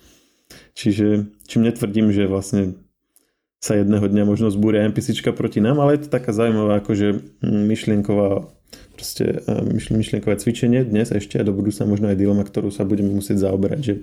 Čiže 0.75 1.31
čím 1.47 1.61
netvrdím, 1.67 2.11
že 2.11 2.27
vlastne 2.27 2.79
sa 3.61 3.77
jedného 3.77 4.03
dňa 4.07 4.23
možno 4.25 4.49
zbúria 4.49 4.87
NPCčka 4.89 5.37
proti 5.37 5.61
nám, 5.61 5.77
ale 5.83 5.99
je 5.99 6.07
to 6.07 6.17
taká 6.17 6.33
zaujímavá 6.33 6.81
akože 6.81 7.39
myšlienková 7.45 8.49
proste 9.01 9.41
e, 9.41 9.97
myšlienkové 9.97 10.37
cvičenie 10.37 10.85
dnes 10.85 11.09
ešte 11.09 11.41
a 11.41 11.43
do 11.43 11.57
budúcna 11.57 11.89
možno 11.89 12.13
aj 12.13 12.21
dilema, 12.21 12.45
ktorú 12.45 12.69
sa 12.69 12.85
budeme 12.85 13.09
musieť 13.09 13.49
zaoberať, 13.49 13.81
že, 13.81 13.95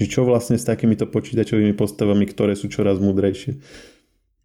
že 0.00 0.04
čo 0.08 0.24
vlastne 0.24 0.56
s 0.56 0.64
takýmito 0.64 1.04
počítačovými 1.04 1.76
postavami, 1.76 2.24
ktoré 2.24 2.56
sú 2.56 2.72
čoraz 2.72 2.96
múdrejšie. 2.96 3.60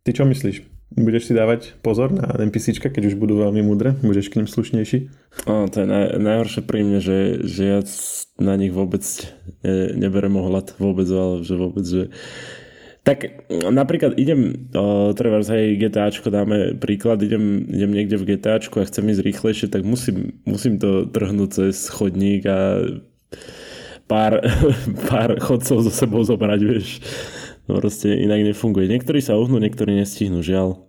Ty 0.04 0.12
čo 0.12 0.28
myslíš? 0.28 0.68
Budeš 0.92 1.32
si 1.32 1.34
dávať 1.34 1.80
pozor 1.80 2.12
na 2.12 2.28
NPCčka, 2.28 2.92
keď 2.92 3.08
už 3.08 3.16
budú 3.16 3.40
veľmi 3.40 3.64
múdre? 3.64 3.96
Budeš 4.04 4.28
k 4.28 4.44
ním 4.44 4.52
slušnejší? 4.52 5.08
O, 5.48 5.72
to 5.72 5.80
je 5.80 5.88
naj, 5.88 6.20
najhoršie 6.20 6.62
pri 6.68 6.84
mne, 6.84 7.00
že, 7.00 7.48
že 7.48 7.64
ja 7.64 7.80
na 8.36 8.60
nich 8.60 8.76
vôbec 8.76 9.08
ne, 9.64 9.96
neberem 9.96 10.36
ohľad. 10.36 10.76
Vôbec, 10.76 11.08
ale 11.08 11.48
že 11.48 11.56
vôbec, 11.56 11.88
že 11.88 12.12
tak 13.02 13.50
napríklad 13.50 14.14
idem, 14.22 14.70
uh, 14.78 15.10
treba 15.18 15.42
hej, 15.42 15.74
GTAčko 15.82 16.30
dáme 16.30 16.78
príklad, 16.78 17.18
idem, 17.26 17.66
idem 17.66 17.92
niekde 17.98 18.22
v 18.22 18.38
GTAčku 18.38 18.78
a 18.78 18.86
chcem 18.86 19.10
ísť 19.10 19.26
rýchlejšie, 19.26 19.68
tak 19.74 19.82
musím, 19.82 20.38
musím 20.46 20.78
to 20.78 21.10
trhnúť 21.10 21.50
cez 21.50 21.90
chodník 21.90 22.46
a 22.46 22.78
pár, 24.06 24.46
pár 25.10 25.34
chodcov 25.42 25.82
so 25.82 25.92
sebou 25.92 26.22
zobrať, 26.22 26.60
vieš. 26.62 27.02
No 27.66 27.82
proste 27.82 28.14
inak 28.14 28.46
nefunguje. 28.46 28.86
Niektorí 28.86 29.18
sa 29.18 29.34
uhnú, 29.34 29.58
niektorí 29.58 29.98
nestihnú, 29.98 30.46
žiaľ. 30.46 30.86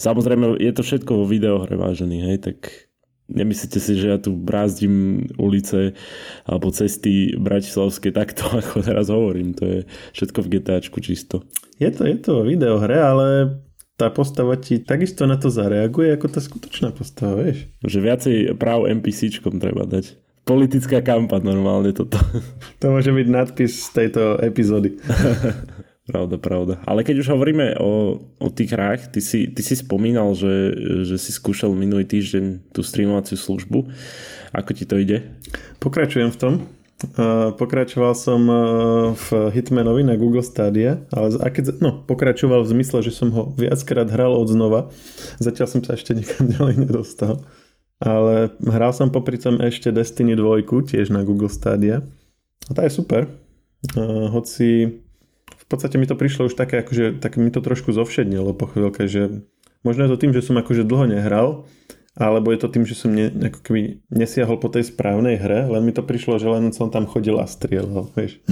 Samozrejme, 0.00 0.56
je 0.56 0.72
to 0.72 0.80
všetko 0.80 1.12
vo 1.12 1.24
videohre 1.28 1.76
vážený, 1.76 2.24
hej, 2.24 2.36
tak 2.40 2.89
nemyslíte 3.30 3.78
si, 3.78 3.96
že 3.96 4.06
ja 4.12 4.18
tu 4.18 4.34
brázdim 4.34 5.26
ulice 5.38 5.94
alebo 6.44 6.74
cesty 6.74 7.34
bratislavské 7.38 8.10
takto, 8.10 8.46
ako 8.60 8.82
teraz 8.82 9.08
hovorím. 9.08 9.54
To 9.58 9.64
je 9.64 9.78
všetko 10.14 10.38
v 10.42 10.50
GTAčku 10.58 10.98
čisto. 11.00 11.46
Je 11.80 11.88
to, 11.88 12.04
je 12.04 12.16
to 12.20 12.44
videohre, 12.44 12.98
ale 12.98 13.26
tá 14.00 14.08
postava 14.08 14.56
ti 14.56 14.80
takisto 14.80 15.28
na 15.28 15.36
to 15.36 15.52
zareaguje 15.52 16.16
ako 16.16 16.26
tá 16.32 16.40
skutočná 16.40 16.88
postava, 16.92 17.44
vieš. 17.44 17.68
Že 17.84 17.98
viacej 18.00 18.36
práv 18.56 18.88
NPCčkom 18.88 19.60
treba 19.60 19.84
dať. 19.84 20.16
Politická 20.48 21.04
kampaň 21.04 21.52
normálne 21.52 21.92
toto. 21.92 22.16
To 22.80 22.84
môže 22.96 23.12
byť 23.12 23.26
nadpis 23.28 23.86
z 23.86 23.88
tejto 23.92 24.40
epizódy. 24.40 24.96
Pravda, 26.10 26.42
pravda. 26.42 26.74
Ale 26.90 27.06
keď 27.06 27.22
už 27.22 27.28
hovoríme 27.30 27.78
o, 27.78 28.18
o 28.42 28.48
tých 28.50 28.74
hrách, 28.74 29.14
ty 29.14 29.22
si, 29.22 29.46
ty 29.46 29.62
si 29.62 29.78
spomínal, 29.78 30.34
že, 30.34 30.74
že 31.06 31.14
si 31.22 31.30
skúšal 31.30 31.70
minulý 31.70 32.02
týždeň 32.02 32.74
tú 32.74 32.82
streamovaciu 32.82 33.38
službu. 33.38 33.86
Ako 34.50 34.74
ti 34.74 34.90
to 34.90 34.98
ide? 34.98 35.22
Pokračujem 35.78 36.34
v 36.34 36.38
tom. 36.42 36.54
pokračoval 37.54 38.18
som 38.18 38.42
v 39.14 39.26
Hitmanovi 39.54 40.02
na 40.02 40.18
Google 40.18 40.42
Stadia, 40.42 40.98
ale 41.14 41.38
a 41.38 41.46
keď, 41.46 41.78
no, 41.78 42.02
pokračoval 42.02 42.66
v 42.66 42.72
zmysle, 42.74 43.06
že 43.06 43.14
som 43.14 43.30
ho 43.30 43.54
viackrát 43.54 44.10
hral 44.10 44.34
od 44.34 44.50
znova. 44.50 44.90
Zatiaľ 45.38 45.66
som 45.70 45.80
sa 45.86 45.94
ešte 45.94 46.10
nikam 46.10 46.50
ďalej 46.58 46.90
nedostal. 46.90 47.38
Ale 48.02 48.50
hral 48.66 48.90
som 48.90 49.14
popri 49.14 49.38
tom 49.38 49.62
ešte 49.62 49.94
Destiny 49.94 50.34
2, 50.34 50.66
tiež 50.66 51.14
na 51.14 51.22
Google 51.22 51.52
Stadia. 51.52 52.02
A 52.66 52.70
tá 52.74 52.82
je 52.82 52.98
super. 52.98 53.30
hoci 54.34 54.98
podstate 55.70 55.96
mi 55.96 56.10
to 56.10 56.18
prišlo 56.18 56.50
už 56.50 56.58
také, 56.58 56.82
akože, 56.82 57.22
tak 57.22 57.38
mi 57.38 57.54
to 57.54 57.62
trošku 57.62 57.94
zovšednilo 57.94 58.52
po 58.58 58.66
chvíľke, 58.66 59.06
že 59.06 59.46
možno 59.86 60.04
je 60.04 60.10
to 60.10 60.20
tým, 60.20 60.32
že 60.34 60.42
som 60.42 60.58
akože 60.58 60.82
dlho 60.82 61.06
nehral, 61.06 61.70
alebo 62.18 62.50
je 62.50 62.58
to 62.58 62.68
tým, 62.68 62.84
že 62.84 62.98
som 62.98 63.14
ne, 63.14 63.30
ako 63.30 63.62
keby 63.62 64.02
nesiahol 64.10 64.58
po 64.58 64.66
tej 64.66 64.90
správnej 64.90 65.38
hre, 65.38 65.70
len 65.70 65.82
mi 65.86 65.94
to 65.94 66.02
prišlo, 66.02 66.42
že 66.42 66.50
len 66.50 66.74
som 66.74 66.90
tam 66.90 67.06
chodil 67.06 67.38
a 67.38 67.46
strieľal, 67.46 68.10
vieš. 68.18 68.42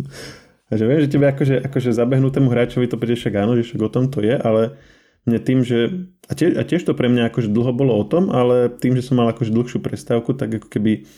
a 0.68 0.72
viem, 0.76 1.00
že 1.00 1.08
tebe 1.08 1.26
akože, 1.32 1.64
akože 1.64 1.96
zabehnutému 1.96 2.52
hráčovi 2.52 2.86
to 2.86 3.00
príde 3.00 3.16
však 3.16 3.34
áno, 3.40 3.56
že 3.56 3.64
však 3.64 3.80
o 3.80 3.90
tom 3.90 4.12
to 4.12 4.20
je, 4.20 4.36
ale 4.36 4.76
mne 5.24 5.38
tým, 5.40 5.64
že 5.64 6.08
a, 6.28 6.32
tie, 6.36 6.52
a 6.52 6.62
tiež 6.64 6.84
to 6.84 6.92
pre 6.92 7.08
mňa 7.08 7.32
akože 7.32 7.48
dlho 7.48 7.72
bolo 7.72 7.96
o 7.96 8.04
tom, 8.04 8.28
ale 8.28 8.68
tým, 8.68 8.96
že 8.96 9.04
som 9.04 9.20
mal 9.20 9.32
akože 9.32 9.52
dlhšiu 9.52 9.80
prestávku, 9.80 10.36
tak 10.36 10.60
ako 10.60 10.68
keby 10.68 11.08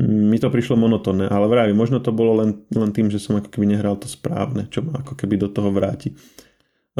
mi 0.00 0.40
to 0.40 0.48
prišlo 0.48 0.80
monotónne, 0.80 1.28
ale 1.28 1.44
vravím, 1.46 1.76
možno 1.76 2.00
to 2.00 2.10
bolo 2.10 2.40
len, 2.40 2.64
len 2.72 2.90
tým, 2.96 3.12
že 3.12 3.20
som 3.20 3.36
ako 3.36 3.52
keby 3.52 3.76
nehral 3.76 4.00
to 4.00 4.08
správne, 4.08 4.66
čo 4.72 4.80
ma 4.80 5.04
ako 5.04 5.12
keby 5.14 5.36
do 5.36 5.52
toho 5.52 5.68
vráti. 5.68 6.16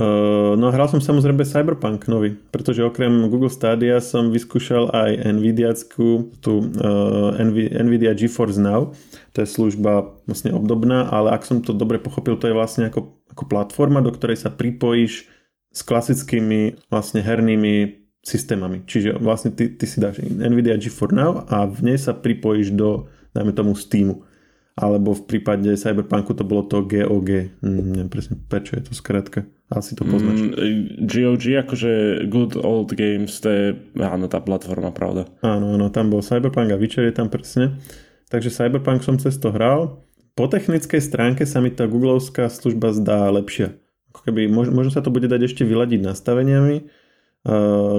No 0.01 0.71
a 0.71 0.73
hral 0.73 0.87
som 0.87 1.03
samozrejme 1.03 1.43
Cyberpunk 1.43 2.07
nový, 2.07 2.39
pretože 2.55 2.81
okrem 2.81 3.27
Google 3.27 3.51
Stadia 3.51 3.99
som 3.99 4.31
vyskúšal 4.31 4.89
aj 4.95 5.35
Nvidiackú, 5.35 6.31
tú 6.41 6.63
uh, 6.63 7.35
Nvidia 7.85 8.15
GeForce 8.15 8.63
Now, 8.63 8.95
to 9.35 9.43
je 9.43 9.51
služba 9.51 10.15
vlastne 10.25 10.55
obdobná, 10.55 11.11
ale 11.11 11.35
ak 11.35 11.43
som 11.45 11.61
to 11.61 11.75
dobre 11.75 11.99
pochopil, 11.99 12.39
to 12.39 12.49
je 12.49 12.57
vlastne 12.57 12.87
ako, 12.87 13.19
ako 13.35 13.45
platforma, 13.51 14.01
do 14.01 14.15
ktorej 14.15 14.41
sa 14.41 14.49
pripojíš 14.49 15.27
s 15.75 15.81
klasickými 15.83 16.87
vlastne 16.89 17.21
hernými 17.21 18.00
systémami. 18.21 18.85
Čiže 18.85 19.17
vlastne 19.17 19.51
ty, 19.53 19.73
ty 19.73 19.85
si 19.89 20.01
dáš 20.01 20.21
NVIDIA 20.21 20.77
GeForce 20.77 21.17
Now 21.17 21.49
a 21.49 21.65
v 21.65 21.93
nej 21.93 21.99
sa 21.99 22.13
pripojíš 22.13 22.77
do, 22.77 23.09
dajme 23.33 23.53
tomu, 23.57 23.73
Steamu. 23.73 24.29
Alebo 24.81 25.13
v 25.13 25.27
prípade 25.29 25.69
Cyberpunku 25.77 26.33
to 26.33 26.45
bolo 26.47 26.65
to 26.65 26.81
GOG. 26.85 27.61
Mm, 27.61 28.01
neviem 28.01 28.09
presne, 28.13 28.41
prečo 28.41 28.81
je 28.81 28.89
to 28.89 28.93
skratka. 28.97 29.45
Asi 29.69 29.93
to 29.93 30.09
poznáš. 30.09 30.41
Mm, 30.41 31.05
GOG, 31.05 31.45
akože 31.67 31.93
Good 32.33 32.57
Old 32.61 32.97
Games, 32.97 33.33
to 33.45 33.49
je, 33.51 33.65
áno, 34.01 34.31
tá 34.31 34.41
platforma, 34.41 34.89
pravda. 34.95 35.29
Áno, 35.45 35.77
áno, 35.77 35.93
tam 35.93 36.09
bol 36.09 36.25
Cyberpunk 36.25 36.73
a 36.73 36.81
Witcher 36.81 37.09
je 37.09 37.17
tam 37.17 37.29
presne. 37.29 37.77
Takže 38.33 38.49
Cyberpunk 38.53 39.05
som 39.05 39.21
cez 39.21 39.37
to 39.37 39.53
hral. 39.53 40.07
Po 40.39 40.47
technickej 40.47 41.03
stránke 41.03 41.45
sa 41.45 41.61
mi 41.61 41.75
tá 41.75 41.85
googlovská 41.85 42.49
služba 42.49 42.95
zdá 42.97 43.29
lepšia. 43.29 43.77
Ako 44.15 44.27
keby, 44.31 44.49
možno, 44.49 44.81
možno 44.81 44.91
sa 44.95 45.03
to 45.05 45.13
bude 45.13 45.29
dať 45.29 45.51
ešte 45.51 45.63
vyladiť 45.63 46.03
nastaveniami, 46.03 46.89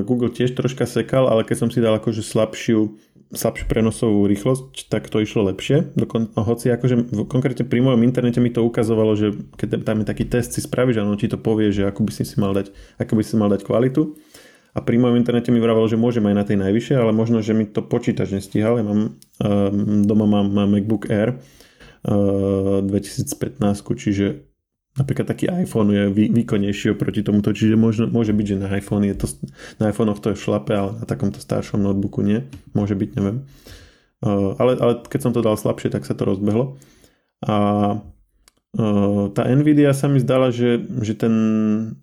Google 0.05 0.29
tiež 0.29 0.53
troška 0.53 0.85
sekal, 0.85 1.25
ale 1.25 1.41
keď 1.41 1.65
som 1.65 1.69
si 1.73 1.81
dal 1.81 1.97
akože 1.97 2.21
slabšiu, 2.21 2.93
slabšiu 3.33 3.65
prenosovú 3.65 4.29
rýchlosť, 4.29 4.85
tak 4.85 5.09
to 5.09 5.17
išlo 5.17 5.49
lepšie. 5.49 5.97
Dokon, 5.97 6.29
hoci 6.37 6.69
akože 6.69 7.25
konkrétne 7.25 7.65
pri 7.65 7.81
mojom 7.81 8.05
internete 8.05 8.37
mi 8.37 8.53
to 8.53 8.61
ukazovalo, 8.61 9.17
že 9.17 9.33
keď 9.57 9.81
tam 9.81 10.05
je 10.05 10.05
taký 10.05 10.29
test 10.29 10.53
si 10.53 10.61
spravíš, 10.61 11.01
ono 11.01 11.17
ti 11.17 11.25
to 11.25 11.41
povie, 11.41 11.73
že 11.73 11.89
ako 11.89 12.05
by 12.05 12.11
si 12.13 12.21
si 12.21 12.37
mal 12.37 12.53
dať, 12.53 12.69
ako 13.01 13.13
by 13.17 13.23
si 13.25 13.33
mal 13.33 13.49
dať 13.49 13.65
kvalitu. 13.65 14.13
A 14.71 14.79
pri 14.79 15.01
mojom 15.01 15.19
internete 15.19 15.51
mi 15.51 15.59
vravalo, 15.59 15.89
že 15.89 15.99
môžem 15.99 16.23
aj 16.31 16.35
na 16.37 16.45
tej 16.47 16.61
najvyššej, 16.61 16.95
ale 17.01 17.11
možno, 17.11 17.43
že 17.43 17.51
mi 17.51 17.67
to 17.67 17.83
počítač 17.83 18.31
nestíhal. 18.31 18.79
Ja 18.79 18.85
mám, 18.87 19.19
um, 19.41 20.05
doma 20.05 20.29
mám 20.29 20.47
MacBook 20.53 21.11
Air 21.11 21.41
uh, 22.07 22.79
2015, 22.79 23.57
čiže 23.99 24.50
napríklad 24.97 25.27
taký 25.27 25.47
iPhone 25.47 25.91
je 25.95 26.03
vý, 26.11 26.25
výkonnejší 26.31 26.95
oproti 26.95 27.23
tomuto, 27.23 27.55
čiže 27.55 27.79
môže, 27.79 28.03
môže 28.11 28.35
byť, 28.35 28.45
že 28.45 28.55
na 28.59 28.67
iPhone 28.75 29.07
je 29.07 29.15
to, 29.15 29.27
na 29.79 29.91
iPhonech 29.91 30.19
to 30.19 30.35
je 30.35 30.41
šlape, 30.41 30.73
ale 30.75 30.99
na 30.99 31.05
takomto 31.07 31.39
staršom 31.39 31.79
notebooku 31.79 32.19
nie. 32.23 32.43
Môže 32.75 32.99
byť, 32.99 33.09
neviem. 33.15 33.47
Ale, 34.21 34.77
ale 34.77 34.93
keď 35.07 35.19
som 35.19 35.31
to 35.33 35.41
dal 35.41 35.55
slabšie, 35.57 35.89
tak 35.89 36.05
sa 36.05 36.13
to 36.13 36.27
rozbehlo. 36.27 36.77
A 37.41 37.97
tá 39.35 39.41
Nvidia 39.51 39.91
sa 39.91 40.07
mi 40.07 40.23
zdala, 40.23 40.47
že, 40.47 40.79
že 41.03 41.11
ten, 41.19 41.35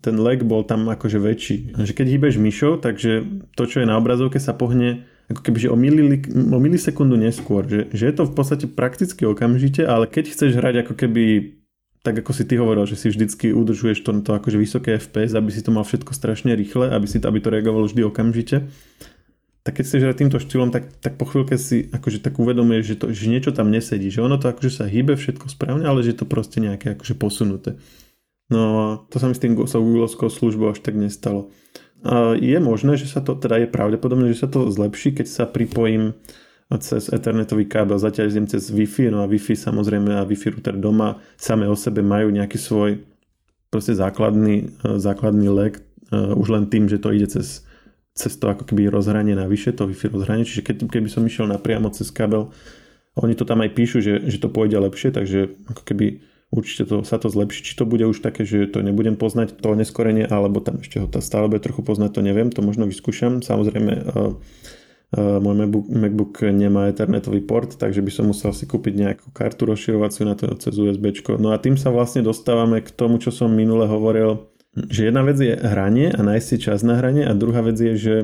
ten 0.05 0.15
lag 0.21 0.45
bol 0.45 0.61
tam 0.61 0.85
akože 0.85 1.17
väčší. 1.17 1.73
Že 1.73 1.93
keď 1.97 2.05
hýbeš 2.13 2.35
myšou, 2.37 2.77
takže 2.77 3.25
to, 3.57 3.63
čo 3.65 3.81
je 3.81 3.89
na 3.89 3.97
obrazovke, 3.97 4.37
sa 4.37 4.53
pohne 4.53 5.09
ako 5.29 5.41
keby, 5.45 5.57
že 5.65 5.69
o, 5.69 5.77
milili, 5.77 6.21
o 6.29 6.57
milisekundu 6.61 7.17
neskôr. 7.17 7.65
Že, 7.65 7.89
že 7.89 8.03
je 8.05 8.13
to 8.13 8.23
v 8.29 8.33
podstate 8.33 8.65
prakticky 8.69 9.25
okamžite, 9.25 9.81
ale 9.81 10.05
keď 10.05 10.29
chceš 10.29 10.57
hrať 10.57 10.85
ako 10.85 10.93
keby 10.93 11.25
tak 11.99 12.23
ako 12.23 12.31
si 12.31 12.47
ty 12.47 12.55
hovoril, 12.55 12.87
že 12.87 12.95
si 12.95 13.11
vždycky 13.11 13.51
udržuješ 13.51 14.07
to, 14.07 14.11
to 14.23 14.31
akože 14.31 14.55
vysoké 14.55 14.95
FPS, 14.95 15.35
aby 15.35 15.51
si 15.51 15.59
to 15.59 15.75
mal 15.75 15.83
všetko 15.83 16.15
strašne 16.15 16.55
rýchle, 16.55 16.87
aby, 16.87 17.05
si 17.07 17.19
aby 17.19 17.39
to 17.43 17.51
reagovalo 17.51 17.91
vždy 17.91 18.07
okamžite. 18.07 18.71
Tak 19.67 19.75
keď 19.75 19.83
chceš 19.83 20.03
hrať 20.07 20.17
týmto 20.23 20.39
štýlom, 20.39 20.71
tak, 20.71 20.87
tak 21.03 21.19
po 21.19 21.27
chvíľke 21.27 21.59
si 21.59 21.91
akože 21.91 22.23
tak 22.23 22.39
uvedomuješ, 22.39 22.83
že, 22.87 22.95
to, 22.95 23.05
že 23.11 23.27
niečo 23.27 23.51
tam 23.51 23.67
nesedí, 23.67 24.07
že 24.07 24.23
ono 24.23 24.39
to 24.39 24.47
akože 24.47 24.71
sa 24.71 24.87
hýbe 24.87 25.19
všetko 25.19 25.51
správne, 25.51 25.83
ale 25.83 25.99
že 25.99 26.15
to 26.15 26.23
proste 26.23 26.63
nejaké 26.63 26.95
akože 26.95 27.19
posunuté. 27.19 27.75
No 28.49 29.03
to 29.11 29.19
sa 29.19 29.27
mi 29.27 29.35
s 29.35 29.43
tým 29.43 29.53
sa 29.67 29.77
Googleovskou 29.77 30.31
službou 30.31 30.71
až 30.71 30.79
tak 30.81 30.95
nestalo. 30.97 31.51
Je 32.39 32.55
možné, 32.63 32.95
že 32.95 33.11
sa 33.11 33.19
to, 33.19 33.35
teda 33.35 33.61
je 33.61 33.67
pravdepodobné, 33.67 34.31
že 34.31 34.47
sa 34.47 34.49
to 34.49 34.71
zlepší, 34.71 35.11
keď 35.11 35.27
sa 35.27 35.43
pripojím 35.43 36.15
cez 36.77 37.09
ethernetový 37.09 37.65
kábel, 37.65 37.97
zatiaľ 37.97 38.29
idem 38.29 38.45
cez 38.45 38.69
Wi-Fi, 38.69 39.09
no 39.09 39.25
a 39.25 39.27
Wi-Fi 39.27 39.57
samozrejme 39.57 40.13
a 40.13 40.21
Wi-Fi 40.21 40.53
router 40.53 40.77
doma 40.77 41.17
same 41.33 41.65
o 41.65 41.73
sebe 41.73 42.05
majú 42.05 42.29
nejaký 42.29 42.61
svoj 42.61 43.01
proste 43.73 43.97
základný, 43.97 44.69
e, 44.69 44.97
základný 45.01 45.49
leg, 45.49 45.81
uh, 46.13 46.33
už 46.37 46.47
len 46.53 46.65
tým, 46.69 46.85
že 46.85 47.01
to 47.01 47.09
ide 47.09 47.29
cez, 47.29 47.65
cez 48.13 48.33
to 48.37 48.49
ako 48.49 48.69
keby 48.69 48.85
rozhranie 48.89 49.33
navyše, 49.33 49.73
to 49.73 49.89
Wi-Fi 49.89 50.13
rozhranie, 50.13 50.45
čiže 50.45 50.61
keď, 50.61 50.89
keby 50.89 51.09
som 51.09 51.25
išiel 51.25 51.49
napriamo 51.49 51.89
cez 51.89 52.13
kábel, 52.13 52.53
oni 53.17 53.33
to 53.33 53.49
tam 53.49 53.65
aj 53.65 53.73
píšu, 53.73 54.05
že, 54.05 54.29
že 54.29 54.37
to 54.37 54.53
pôjde 54.53 54.77
lepšie, 54.77 55.09
takže 55.09 55.57
ako 55.73 55.81
keby 55.81 56.21
určite 56.53 56.85
to, 56.85 57.01
sa 57.05 57.21
to 57.21 57.29
zlepší. 57.29 57.61
Či 57.61 57.73
to 57.77 57.85
bude 57.85 58.05
už 58.05 58.21
také, 58.21 58.45
že 58.45 58.69
to 58.69 58.81
nebudem 58.81 59.17
poznať 59.17 59.57
to 59.57 59.73
neskorenie, 59.73 60.25
alebo 60.25 60.61
tam 60.61 60.81
ešte 60.81 61.01
ho 61.01 61.05
tá 61.09 61.21
stále 61.21 61.49
bude 61.49 61.61
trochu 61.61 61.81
poznať, 61.81 62.15
to 62.17 62.21
neviem, 62.25 62.49
to 62.53 62.61
možno 62.61 62.85
vyskúšam. 62.85 63.41
Samozrejme, 63.41 63.91
Uh, 64.09 64.37
môj 65.17 65.55
MacBook, 65.89 66.45
nemá 66.53 66.85
ethernetový 66.93 67.41
port, 67.41 67.73
takže 67.73 68.05
by 68.05 68.11
som 68.13 68.29
musel 68.29 68.53
si 68.53 68.69
kúpiť 68.69 68.93
nejakú 68.93 69.27
kartu 69.33 69.65
rozširovaciu 69.65 70.29
na 70.29 70.37
to 70.37 70.53
cez 70.61 70.77
USB. 70.77 71.09
No 71.41 71.49
a 71.49 71.57
tým 71.57 71.81
sa 71.81 71.89
vlastne 71.89 72.21
dostávame 72.21 72.85
k 72.85 72.93
tomu, 72.93 73.17
čo 73.17 73.33
som 73.33 73.49
minule 73.49 73.89
hovoril, 73.89 74.53
že 74.77 75.09
jedna 75.09 75.25
vec 75.25 75.41
je 75.41 75.57
hranie 75.57 76.13
a 76.13 76.21
nájsť 76.21 76.45
si 76.45 76.57
čas 76.61 76.85
na 76.85 77.01
hranie 77.01 77.25
a 77.25 77.33
druhá 77.33 77.65
vec 77.65 77.81
je, 77.81 77.97
že 77.97 78.15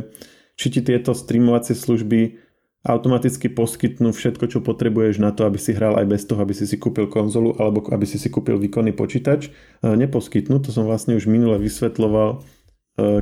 či 0.54 0.69
ti 0.69 0.86
tieto 0.86 1.17
streamovacie 1.17 1.74
služby 1.74 2.45
automaticky 2.86 3.50
poskytnú 3.50 4.13
všetko, 4.13 4.45
čo 4.45 4.62
potrebuješ 4.62 5.17
na 5.17 5.34
to, 5.34 5.50
aby 5.50 5.58
si 5.58 5.74
hral 5.74 5.98
aj 5.98 6.06
bez 6.06 6.21
toho, 6.30 6.38
aby 6.38 6.54
si 6.54 6.69
si 6.69 6.78
kúpil 6.78 7.10
konzolu 7.10 7.58
alebo 7.58 7.82
aby 7.89 8.06
si 8.06 8.21
si 8.21 8.30
kúpil 8.30 8.62
výkonný 8.62 8.93
počítač. 8.93 9.50
Neposkytnú, 9.82 10.62
to 10.62 10.69
som 10.69 10.86
vlastne 10.86 11.17
už 11.17 11.26
minule 11.26 11.58
vysvetloval, 11.58 12.45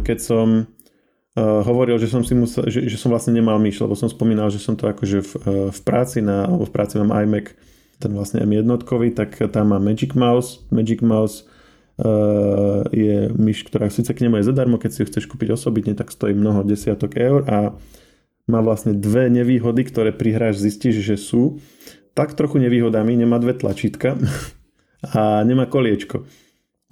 keď 0.04 0.18
som 0.20 0.68
Uh, 1.34 1.66
hovoril, 1.66 1.98
že 1.98 2.14
som, 2.14 2.22
si 2.22 2.38
musel, 2.38 2.70
že, 2.70 2.86
že 2.86 2.94
som 2.94 3.10
vlastne 3.10 3.34
nemal 3.34 3.58
myš, 3.58 3.82
lebo 3.82 3.98
som 3.98 4.06
spomínal, 4.06 4.54
že 4.54 4.62
som 4.62 4.78
to 4.78 4.86
akože 4.86 5.26
v, 5.26 5.32
uh, 5.34 5.42
v 5.74 5.80
práci 5.82 6.22
na, 6.22 6.46
alebo 6.46 6.70
v 6.70 6.74
práci 6.78 7.02
mám 7.02 7.10
iMac, 7.10 7.58
ten 7.98 8.14
vlastne 8.14 8.46
M1, 8.46 8.70
tak 9.18 9.42
tam 9.50 9.74
mám 9.74 9.82
Magic 9.82 10.14
Mouse. 10.14 10.62
Magic 10.70 11.02
Mouse 11.02 11.50
uh, 11.98 12.86
je 12.94 13.34
myš, 13.34 13.66
ktorá 13.66 13.90
síce 13.90 14.14
k 14.14 14.30
nemu 14.30 14.42
je 14.42 14.50
zadarmo, 14.54 14.78
keď 14.78 14.90
si 14.94 15.00
ju 15.02 15.10
chceš 15.10 15.26
kúpiť 15.26 15.58
osobitne, 15.58 15.98
tak 15.98 16.14
stojí 16.14 16.38
mnoho 16.38 16.62
desiatok 16.62 17.18
eur 17.18 17.42
a 17.50 17.74
má 18.46 18.60
vlastne 18.60 18.92
dve 18.94 19.32
nevýhody, 19.32 19.88
ktoré 19.88 20.12
pri 20.12 20.36
hráč 20.36 20.60
zistíš, 20.60 21.02
že 21.02 21.16
sú. 21.16 21.64
Tak 22.14 22.38
trochu 22.38 22.62
nevýhodami, 22.62 23.18
nemá 23.18 23.42
dve 23.42 23.58
tlačítka 23.58 24.22
a 25.18 25.42
nemá 25.42 25.66
koliečko. 25.66 26.30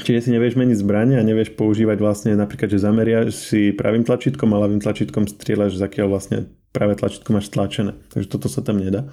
Čiže 0.02 0.28
si 0.28 0.30
nevieš 0.34 0.58
meniť 0.58 0.78
zbranie 0.82 1.22
a 1.22 1.26
nevieš 1.26 1.54
používať 1.54 1.98
vlastne 2.02 2.32
napríklad, 2.34 2.74
že 2.74 2.82
zameriaš 2.82 3.38
si 3.38 3.70
pravým 3.70 4.02
tlačítkom 4.02 4.50
a 4.52 4.62
ľavým 4.66 4.82
tlačítkom 4.82 5.30
strieľaš, 5.30 5.78
zakiaľ 5.78 6.08
vlastne 6.10 6.50
práve 6.74 6.98
tlačítko 6.98 7.30
máš 7.32 7.54
stlačené. 7.54 7.94
Takže 8.10 8.28
toto 8.28 8.50
sa 8.50 8.66
tam 8.66 8.82
nedá. 8.82 9.08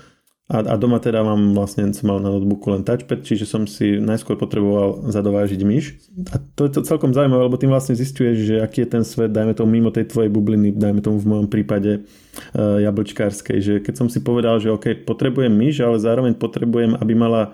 A, 0.48 0.64
a 0.64 0.74
doma 0.81 0.96
teda 0.96 1.20
mám 1.20 1.53
vlastne, 1.53 1.92
som 1.92 2.09
mal 2.09 2.24
na 2.24 2.33
notebooku 2.33 2.72
len 2.72 2.81
touchpad, 2.81 3.20
čiže 3.20 3.44
som 3.44 3.68
si 3.68 4.01
najskôr 4.01 4.40
potreboval 4.40 5.05
zadovážiť 5.12 5.61
myš. 5.61 6.01
A 6.33 6.40
to 6.57 6.64
je 6.64 6.72
to 6.72 6.88
celkom 6.88 7.12
zaujímavé, 7.12 7.53
lebo 7.53 7.61
tým 7.61 7.68
vlastne 7.68 7.92
zistuješ, 7.92 8.37
že 8.48 8.55
aký 8.64 8.88
je 8.88 8.96
ten 8.96 9.05
svet, 9.05 9.29
dajme 9.29 9.53
tomu 9.53 9.77
mimo 9.77 9.92
tej 9.92 10.09
tvojej 10.09 10.33
bubliny, 10.33 10.72
dajme 10.72 11.05
tomu 11.05 11.20
v 11.20 11.29
mojom 11.37 11.53
prípade 11.53 12.01
uh, 12.01 12.81
jablčkárskej, 12.81 13.59
že 13.61 13.74
keď 13.85 13.94
som 14.01 14.09
si 14.09 14.24
povedal, 14.24 14.57
že 14.57 14.72
OK, 14.72 15.05
potrebujem 15.05 15.53
myš, 15.53 15.85
ale 15.85 16.01
zároveň 16.01 16.33
potrebujem, 16.40 16.96
aby 16.96 17.12
mala 17.12 17.53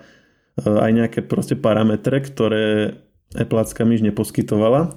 uh, 0.63 0.87
aj 0.87 0.91
nejaké 0.95 1.21
proste 1.27 1.59
parametre, 1.59 2.23
ktoré 2.23 2.95
Appleacká 3.35 3.83
myš 3.83 4.07
neposkytovala, 4.07 4.95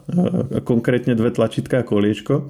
konkrétne 0.61 1.17
dve 1.17 1.33
tlačítka 1.33 1.81
a 1.81 1.87
koliečko, 1.87 2.47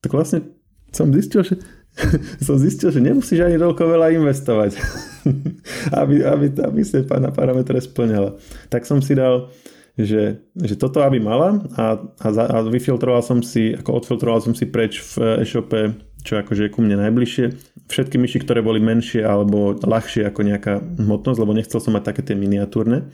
tak 0.00 0.10
vlastne 0.14 0.46
som 0.94 1.10
zistil, 1.10 1.42
že 1.42 1.58
som 2.46 2.56
zistil, 2.60 2.92
že 2.92 3.00
nemusíš 3.00 3.40
ani 3.42 3.56
toľko 3.56 3.82
veľa 3.96 4.12
investovať, 4.20 4.76
aby, 6.00 6.22
aby, 6.22 6.46
aby 6.62 6.80
sa 6.84 7.02
na 7.16 7.32
parametre 7.32 7.80
splňala. 7.80 8.36
Tak 8.68 8.84
som 8.84 9.00
si 9.00 9.16
dal, 9.16 9.48
že, 9.96 10.44
že 10.52 10.76
toto 10.76 11.00
aby 11.00 11.16
mala 11.16 11.64
a, 11.74 11.96
a, 12.20 12.28
a 12.28 12.56
vyfiltroval 12.68 13.24
som 13.24 13.40
si, 13.40 13.72
ako 13.72 14.04
odfiltroval 14.04 14.44
som 14.44 14.52
si 14.52 14.68
preč 14.68 15.00
v 15.16 15.40
e-shope, 15.40 15.96
čo 16.20 16.36
akože 16.42 16.68
je 16.68 16.74
ku 16.74 16.84
mne 16.84 17.00
najbližšie, 17.00 17.44
všetky 17.88 18.20
myši, 18.20 18.42
ktoré 18.44 18.60
boli 18.60 18.82
menšie 18.82 19.24
alebo 19.24 19.78
ľahšie 19.78 20.26
ako 20.28 20.40
nejaká 20.42 20.82
hmotnosť, 21.00 21.38
lebo 21.38 21.56
nechcel 21.56 21.80
som 21.80 21.96
mať 21.96 22.12
také 22.12 22.22
tie 22.26 22.36
miniatúrne. 22.36 23.08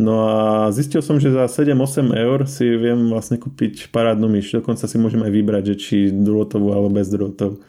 No 0.00 0.24
a 0.24 0.72
zistil 0.72 1.04
som, 1.04 1.20
že 1.20 1.28
za 1.28 1.44
7-8 1.44 2.16
eur 2.16 2.48
si 2.48 2.64
viem 2.64 3.12
vlastne 3.12 3.36
kúpiť 3.36 3.92
parádnu 3.92 4.24
myš. 4.24 4.56
Dokonca 4.56 4.88
si 4.88 4.96
môžem 4.96 5.20
aj 5.20 5.32
vybrať, 5.32 5.64
že 5.72 5.74
či 5.76 5.96
drôtovú 6.08 6.72
alebo 6.72 6.88
bez 6.96 7.12
drôtov. 7.12 7.60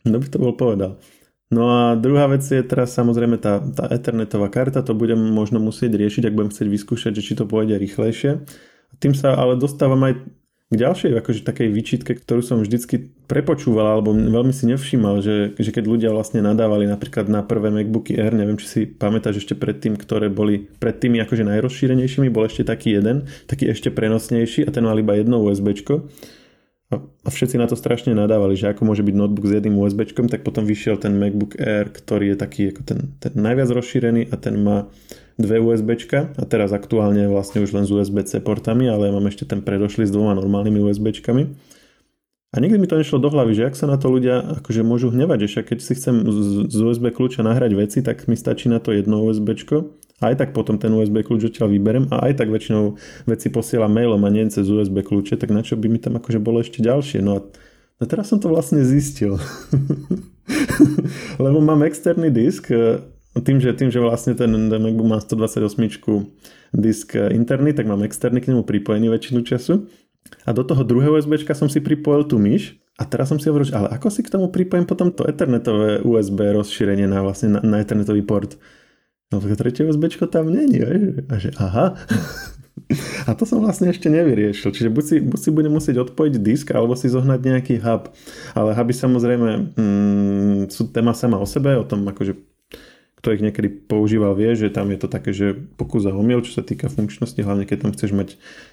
Kto 0.00 0.16
by 0.16 0.26
to 0.32 0.38
bol 0.40 0.54
povedal? 0.56 0.96
No 1.50 1.68
a 1.68 1.82
druhá 1.98 2.30
vec 2.30 2.46
je 2.46 2.62
teraz 2.62 2.94
samozrejme 2.96 3.36
tá, 3.36 3.60
tá 3.60 3.90
ethernetová 3.90 4.48
karta, 4.48 4.86
to 4.86 4.94
budem 4.94 5.18
možno 5.18 5.58
musieť 5.58 5.98
riešiť, 5.98 6.30
ak 6.30 6.36
budem 6.38 6.50
chcieť 6.54 6.68
vyskúšať, 6.70 7.12
že 7.18 7.26
či 7.26 7.32
to 7.34 7.44
pôjde 7.44 7.74
rýchlejšie. 7.74 8.46
Tým 9.02 9.12
sa 9.18 9.34
ale 9.34 9.58
dostávam 9.58 10.00
aj 10.06 10.22
k 10.70 10.74
ďalšej 10.78 11.18
akože 11.18 11.42
takej 11.42 11.68
výčitke, 11.74 12.14
ktorú 12.14 12.46
som 12.46 12.62
vždycky 12.62 13.10
prepočúval 13.26 13.98
alebo 13.98 14.14
veľmi 14.14 14.54
si 14.54 14.70
nevšímal, 14.70 15.18
že, 15.18 15.58
že 15.58 15.70
keď 15.74 15.84
ľudia 15.90 16.10
vlastne 16.14 16.38
nadávali 16.46 16.86
napríklad 16.86 17.26
na 17.26 17.42
prvé 17.42 17.74
MacBooky 17.74 18.14
Air, 18.14 18.38
neviem 18.38 18.54
či 18.54 18.66
si 18.70 18.80
pamätáš 18.86 19.42
ešte 19.42 19.58
predtým, 19.58 19.98
ktoré 19.98 20.30
boli 20.30 20.70
pred 20.78 20.94
tými 20.94 21.18
akože 21.26 21.42
najrozšírenejšími, 21.42 22.30
bol 22.30 22.46
ešte 22.46 22.62
taký 22.62 23.02
jeden, 23.02 23.26
taký 23.50 23.66
ešte 23.66 23.90
prenosnejší 23.90 24.66
a 24.66 24.70
ten 24.70 24.86
mal 24.86 24.94
iba 24.94 25.18
jedno 25.18 25.42
USBčko 25.42 26.06
a 26.98 27.28
všetci 27.30 27.54
na 27.54 27.70
to 27.70 27.78
strašne 27.78 28.10
nadávali, 28.18 28.58
že 28.58 28.74
ako 28.74 28.82
môže 28.82 29.06
byť 29.06 29.14
notebook 29.14 29.46
s 29.46 29.54
jedným 29.54 29.78
USBčkom, 29.78 30.26
tak 30.26 30.42
potom 30.42 30.66
vyšiel 30.66 30.98
ten 30.98 31.14
MacBook 31.14 31.54
Air, 31.54 31.86
ktorý 31.86 32.34
je 32.34 32.36
taký 32.36 32.62
ako 32.74 32.82
ten, 32.82 32.98
ten 33.22 33.30
najviac 33.38 33.70
rozšírený 33.70 34.26
a 34.26 34.34
ten 34.34 34.58
má 34.58 34.90
dve 35.38 35.62
USBčka 35.62 36.34
a 36.34 36.42
teraz 36.50 36.74
aktuálne 36.74 37.30
vlastne 37.30 37.62
už 37.62 37.70
len 37.78 37.86
s 37.86 37.94
USB-C 37.94 38.42
portami, 38.42 38.90
ale 38.90 39.06
ja 39.06 39.12
mám 39.14 39.30
ešte 39.30 39.46
ten 39.46 39.62
predošlý 39.62 40.10
s 40.10 40.12
dvoma 40.12 40.34
normálnymi 40.34 40.82
USBčkami. 40.82 41.42
A 42.50 42.58
nikdy 42.58 42.82
mi 42.82 42.90
to 42.90 42.98
nešlo 42.98 43.22
do 43.22 43.30
hlavy, 43.30 43.54
že 43.54 43.70
ak 43.70 43.78
sa 43.78 43.86
na 43.86 43.94
to 43.94 44.10
ľudia 44.10 44.58
akože 44.58 44.82
môžu 44.82 45.14
hnevať, 45.14 45.46
že 45.46 45.48
však 45.54 45.64
keď 45.70 45.78
si 45.78 45.92
chcem 45.94 46.26
z 46.66 46.78
USB 46.82 47.14
kľúča 47.14 47.46
nahrať 47.46 47.78
veci, 47.78 48.02
tak 48.02 48.26
mi 48.26 48.34
stačí 48.34 48.66
na 48.66 48.82
to 48.82 48.90
jedno 48.90 49.22
a 49.22 49.30
aj 50.20 50.34
tak 50.36 50.48
potom 50.52 50.76
ten 50.76 50.92
USB 50.92 51.24
kľúč 51.24 51.48
odtiaľ 51.48 51.72
vyberem 51.72 52.04
a 52.12 52.28
aj 52.28 52.44
tak 52.44 52.52
väčšinou 52.52 53.00
veci 53.24 53.48
posielam 53.48 53.88
mailom 53.88 54.20
a 54.20 54.28
nie 54.28 54.44
cez 54.52 54.68
USB 54.68 55.00
kľúče, 55.00 55.40
tak 55.40 55.48
na 55.48 55.64
čo 55.64 55.80
by 55.80 55.88
mi 55.88 55.96
tam 55.96 56.20
akože 56.20 56.36
bolo 56.36 56.60
ešte 56.60 56.84
ďalšie. 56.84 57.24
No 57.24 57.40
a 57.40 57.40
no 57.98 58.04
teraz 58.04 58.28
som 58.28 58.36
to 58.36 58.52
vlastne 58.52 58.84
zistil. 58.84 59.40
Lebo 61.44 61.58
mám 61.64 61.80
externý 61.88 62.28
disk, 62.28 62.68
tým, 63.30 63.58
že, 63.62 63.70
tým, 63.72 63.88
že 63.88 64.02
vlastne 64.02 64.36
ten 64.36 64.50
MacBook 64.50 65.06
má 65.06 65.18
128 65.22 65.70
disk 66.74 67.14
interný, 67.16 67.72
tak 67.72 67.86
mám 67.86 68.02
externý 68.02 68.42
k 68.42 68.52
nemu 68.52 68.66
pripojený 68.66 69.08
väčšinu 69.08 69.40
času. 69.46 69.86
A 70.44 70.52
do 70.52 70.66
toho 70.66 70.84
druhého 70.84 71.16
USB 71.16 71.40
som 71.56 71.72
si 71.72 71.80
pripojil 71.80 72.28
tú 72.28 72.36
myš 72.36 72.76
a 73.00 73.08
teraz 73.08 73.32
som 73.32 73.40
si 73.40 73.48
hovoril, 73.48 73.72
že 73.72 73.76
ale 73.78 73.88
ako 73.88 74.12
si 74.12 74.20
k 74.20 74.28
tomu 74.28 74.52
pripojím 74.52 74.84
potom 74.84 75.08
to 75.08 75.24
ethernetové 75.24 76.04
USB 76.04 76.52
rozšírenie 76.52 77.08
na, 77.08 77.24
vlastne 77.24 77.56
na, 77.56 77.60
na 77.64 77.76
ethernetový 77.80 78.20
port. 78.20 78.60
No 79.30 79.38
tretie 79.38 79.86
USB 79.86 80.10
tam 80.26 80.50
není, 80.50 80.82
a 81.30 81.34
že 81.38 81.54
aha. 81.56 81.94
A 83.28 83.38
to 83.38 83.46
som 83.46 83.62
vlastne 83.62 83.94
ešte 83.94 84.10
nevyriešil. 84.10 84.74
Čiže 84.74 84.90
buď 84.90 85.04
si, 85.06 85.16
buď 85.22 85.38
si 85.38 85.50
budem 85.54 85.70
musieť 85.70 86.10
odpojiť 86.10 86.34
disk, 86.42 86.74
alebo 86.74 86.98
si 86.98 87.06
zohnať 87.06 87.38
nejaký 87.38 87.74
hub. 87.78 88.10
Ale 88.58 88.74
huby 88.74 88.90
samozrejme 88.90 89.48
mm, 89.78 90.60
sú 90.74 90.90
téma 90.90 91.14
sama 91.14 91.38
o 91.38 91.46
sebe, 91.46 91.78
o 91.78 91.86
tom 91.86 92.02
akože 92.10 92.34
kto 93.20 93.36
ich 93.36 93.44
niekedy 93.44 93.68
používal, 93.68 94.32
vie, 94.32 94.56
že 94.56 94.72
tam 94.72 94.88
je 94.88 94.96
to 94.96 95.04
také, 95.04 95.36
že 95.36 95.52
pokus 95.76 96.08
a 96.08 96.16
omyl, 96.16 96.40
čo 96.40 96.56
sa 96.56 96.64
týka 96.64 96.88
funkčnosti, 96.88 97.36
hlavne 97.36 97.68
keď 97.68 97.84
tam 97.84 97.92
chceš 97.92 98.16
mať 98.16 98.28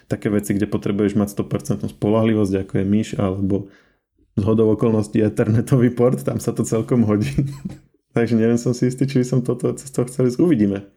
také 0.08 0.32
veci, 0.32 0.56
kde 0.56 0.64
potrebuješ 0.64 1.20
mať 1.20 1.36
100% 1.36 1.84
spolahlivosť, 1.92 2.64
ako 2.64 2.72
je 2.80 2.86
myš, 2.88 3.08
alebo 3.20 3.68
z 4.40 4.42
hodou 4.48 4.72
okolností 4.72 5.20
ethernetový 5.20 5.92
port, 5.92 6.24
tam 6.24 6.40
sa 6.40 6.56
to 6.56 6.64
celkom 6.64 7.04
hodí. 7.04 7.28
Takže 8.16 8.34
neviem 8.38 8.60
som 8.60 8.72
si 8.72 8.88
istý, 8.88 9.04
či 9.04 9.20
by 9.20 9.26
som 9.26 9.40
toto 9.44 9.72
cestou 9.76 10.08
chcel 10.08 10.32
ísť. 10.32 10.40
Uvidíme. 10.40 10.88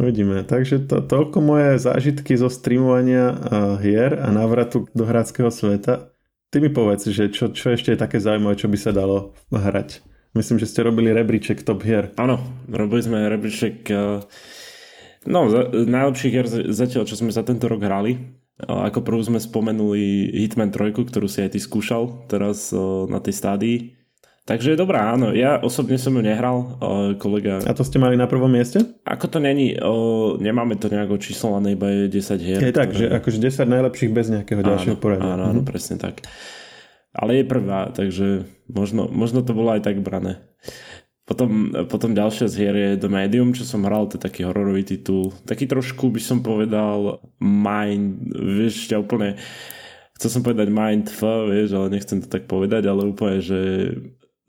Uvidíme. 0.00 0.42
Takže 0.42 0.90
to, 0.90 1.04
toľko 1.04 1.38
moje 1.38 1.78
zážitky 1.78 2.34
zo 2.34 2.50
streamovania 2.50 3.36
hier 3.78 4.18
a 4.18 4.32
návratu 4.34 4.90
do 4.90 5.04
hráckého 5.06 5.52
sveta. 5.54 6.10
Ty 6.52 6.56
mi 6.60 6.68
povedz, 6.68 7.08
že 7.08 7.30
čo, 7.32 7.54
čo 7.54 7.72
ešte 7.72 7.94
je 7.94 8.02
také 8.02 8.20
zaujímavé, 8.20 8.58
čo 8.58 8.68
by 8.68 8.76
sa 8.76 8.92
dalo 8.92 9.32
hrať. 9.54 10.04
Myslím, 10.32 10.60
že 10.60 10.68
ste 10.68 10.84
robili 10.84 11.12
rebríček 11.12 11.60
top 11.64 11.84
hier. 11.84 12.12
Áno, 12.16 12.40
robili 12.68 13.04
sme 13.04 13.28
rebríček 13.28 13.88
uh, 13.92 14.24
no, 15.28 15.40
najlepších 15.72 16.32
hier 16.32 16.48
zatiaľ, 16.72 17.04
čo 17.04 17.20
sme 17.20 17.32
za 17.32 17.44
tento 17.44 17.68
rok 17.68 17.84
hrali. 17.84 18.16
Uh, 18.60 18.88
ako 18.88 19.04
prvú 19.04 19.20
sme 19.20 19.40
spomenuli 19.40 20.28
Hitman 20.44 20.72
3, 20.72 20.92
ktorú 20.92 21.28
si 21.28 21.44
aj 21.44 21.56
ty 21.56 21.60
skúšal 21.60 22.28
teraz 22.32 22.72
na 23.08 23.20
tej 23.20 23.34
stádii. 23.36 24.01
Takže 24.42 24.74
je 24.74 24.78
dobrá, 24.78 25.14
áno. 25.14 25.30
Ja 25.30 25.62
osobne 25.62 26.02
som 26.02 26.18
ju 26.18 26.22
nehral, 26.22 26.74
kolega... 27.22 27.62
A 27.62 27.78
to 27.78 27.86
ste 27.86 28.02
mali 28.02 28.18
na 28.18 28.26
prvom 28.26 28.50
mieste? 28.50 28.82
Ako 29.06 29.30
to 29.30 29.38
není, 29.38 29.78
nemáme 30.42 30.74
to 30.82 30.90
nejako 30.90 31.22
číslované, 31.22 31.78
iba 31.78 31.86
je 31.86 32.10
10 32.10 32.42
hier. 32.42 32.58
Je 32.58 32.74
tak, 32.74 32.90
ktoré... 32.90 33.06
že 33.06 33.06
akože 33.22 33.38
10 33.38 33.70
najlepších 33.70 34.10
bez 34.10 34.26
nejakého 34.34 34.66
ďalšieho 34.66 34.98
poradia. 34.98 35.38
Áno, 35.38 35.46
áno, 35.46 35.62
mhm. 35.62 35.68
presne 35.70 35.94
tak 35.94 36.26
ale 37.12 37.44
je 37.44 37.44
prvá, 37.44 37.92
takže 37.92 38.48
možno, 38.72 39.04
možno 39.12 39.44
to 39.44 39.52
bolo 39.52 39.76
aj 39.76 39.84
tak 39.84 40.00
brané. 40.00 40.40
Potom, 41.22 41.70
potom 41.86 42.18
ďalšia 42.18 42.50
z 42.50 42.54
hier 42.58 42.76
je 42.76 42.90
The 42.98 43.06
Medium, 43.06 43.54
čo 43.54 43.62
som 43.62 43.86
hral, 43.86 44.10
to 44.10 44.18
je 44.18 44.26
taký 44.26 44.42
hororový 44.42 44.82
titul. 44.82 45.30
Taký 45.46 45.70
trošku 45.70 46.10
by 46.10 46.18
som 46.18 46.42
povedal 46.42 47.22
Mind, 47.38 48.26
vieš, 48.32 48.90
ťa 48.90 48.98
úplne 48.98 49.38
chcel 50.18 50.28
som 50.40 50.42
povedať 50.42 50.68
Mind 50.72 51.06
F, 51.12 51.22
vieš, 51.46 51.78
ale 51.78 51.94
nechcem 51.94 52.18
to 52.24 52.28
tak 52.28 52.50
povedať, 52.50 52.90
ale 52.90 53.06
úplne, 53.06 53.38
že 53.38 53.60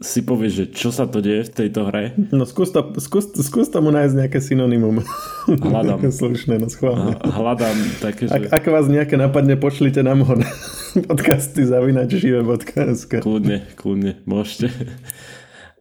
si 0.03 0.19
povieš, 0.19 0.53
že 0.53 0.65
čo 0.75 0.89
sa 0.91 1.07
to 1.07 1.23
deje 1.23 1.47
v 1.47 1.51
tejto 1.63 1.87
hre. 1.87 2.11
No 2.35 2.43
skús, 2.43 2.75
to, 2.75 2.91
skús, 2.99 3.31
skús 3.39 3.71
tomu 3.71 3.89
nájsť 3.95 4.15
nejaké 4.19 4.39
synonymum. 4.43 4.99
Hľadám. 5.47 6.11
Slušné, 6.11 6.59
no 6.59 6.67
schválne. 6.67 7.15
Hľadám 7.23 7.77
také, 8.03 8.27
že... 8.27 8.35
Ak, 8.35 8.43
ak 8.51 8.63
vás 8.67 8.91
nejaké 8.91 9.15
napadne, 9.15 9.55
pošlite 9.55 10.03
nám 10.03 10.27
ho 10.27 10.35
podcasty 11.07 11.63
zavinač 11.63 12.19
žive.sk 12.19 13.23
Kľudne, 13.23 13.63
kľudne, 13.79 14.19
môžete, 14.27 14.75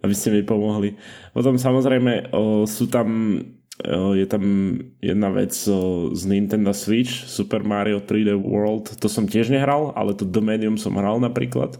aby 0.07 0.15
ste 0.15 0.31
mi 0.31 0.47
pomohli. 0.47 0.95
Potom 1.35 1.59
samozrejme 1.59 2.31
o, 2.31 2.63
sú 2.71 2.87
tam, 2.87 3.43
o, 3.83 4.15
je 4.15 4.27
tam 4.31 4.43
jedna 5.03 5.35
vec 5.35 5.51
o, 5.67 6.15
z 6.15 6.23
Nintendo 6.31 6.71
Switch, 6.71 7.27
Super 7.27 7.67
Mario 7.67 7.99
3D 7.99 8.39
World, 8.39 9.03
to 9.03 9.11
som 9.11 9.27
tiež 9.27 9.51
nehral, 9.51 9.91
ale 9.99 10.15
to 10.15 10.23
Dominium 10.23 10.79
som 10.79 10.95
hral 10.95 11.19
napríklad. 11.19 11.75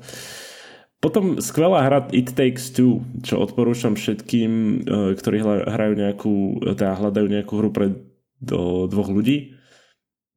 Potom 1.03 1.43
skvelá 1.43 1.83
hra 1.83 2.07
It 2.15 2.39
Takes 2.39 2.79
Two, 2.79 3.03
čo 3.27 3.43
odporúčam 3.43 3.99
všetkým, 3.99 4.87
ktorí 5.19 5.43
hrajú 5.67 5.99
nejakú, 5.99 6.35
teda 6.79 6.95
hľadajú 6.95 7.27
nejakú 7.27 7.53
hru 7.59 7.71
pre 7.75 7.87
do 8.39 8.87
dvoch 8.87 9.11
ľudí 9.11 9.59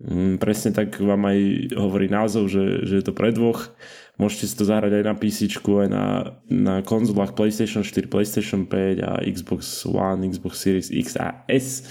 Mm, 0.03 0.43
presne 0.43 0.75
tak 0.75 0.99
vám 0.99 1.23
aj 1.23 1.39
hovorí 1.79 2.11
názov, 2.11 2.51
že, 2.51 2.83
že 2.83 2.99
je 2.99 3.05
to 3.05 3.15
pre 3.15 3.31
dvoch. 3.31 3.71
Môžete 4.19 4.45
si 4.51 4.55
to 4.59 4.67
zahrať 4.67 4.99
aj 4.99 5.03
na 5.07 5.15
PC, 5.15 5.47
aj 5.55 5.87
na, 5.87 6.05
na 6.51 6.75
konzolách 6.83 7.31
PlayStation 7.31 7.79
4, 7.79 8.11
PlayStation 8.11 8.67
5 8.67 8.99
a 8.99 9.23
Xbox 9.23 9.87
One, 9.87 10.27
Xbox 10.27 10.59
Series 10.59 10.91
X 10.91 11.15
a 11.15 11.47
S. 11.47 11.87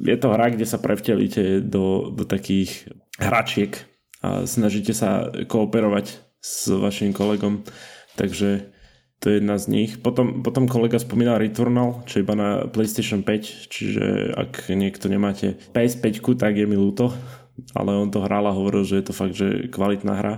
Je 0.00 0.16
to 0.16 0.32
hra, 0.32 0.56
kde 0.56 0.64
sa 0.64 0.80
prevtelíte 0.80 1.60
do, 1.60 2.08
do 2.16 2.24
takých 2.24 2.88
hračiek 3.20 3.76
a 4.24 4.48
snažíte 4.48 4.96
sa 4.96 5.28
kooperovať 5.44 6.16
s 6.40 6.72
vašim 6.72 7.12
kolegom. 7.12 7.60
Takže 8.14 8.70
to 9.18 9.32
je 9.32 9.40
jedna 9.40 9.56
z 9.56 9.66
nich. 9.72 9.90
Potom, 10.04 10.44
potom 10.44 10.68
kolega 10.68 11.00
spomínal 11.00 11.40
Returnal, 11.40 12.04
čo 12.04 12.20
iba 12.20 12.36
na 12.36 12.68
PlayStation 12.68 13.24
5, 13.24 13.72
čiže 13.72 14.36
ak 14.36 14.68
niekto 14.68 15.08
nemáte 15.08 15.56
PS5, 15.72 16.36
tak 16.36 16.60
je 16.60 16.68
mi 16.68 16.76
ľúto, 16.76 17.08
ale 17.72 17.96
on 17.96 18.12
to 18.12 18.20
hral 18.20 18.44
a 18.44 18.52
hovoril, 18.52 18.84
že 18.84 19.00
je 19.00 19.06
to 19.08 19.14
fakt, 19.16 19.32
že 19.32 19.72
kvalitná 19.72 20.12
hra. 20.20 20.34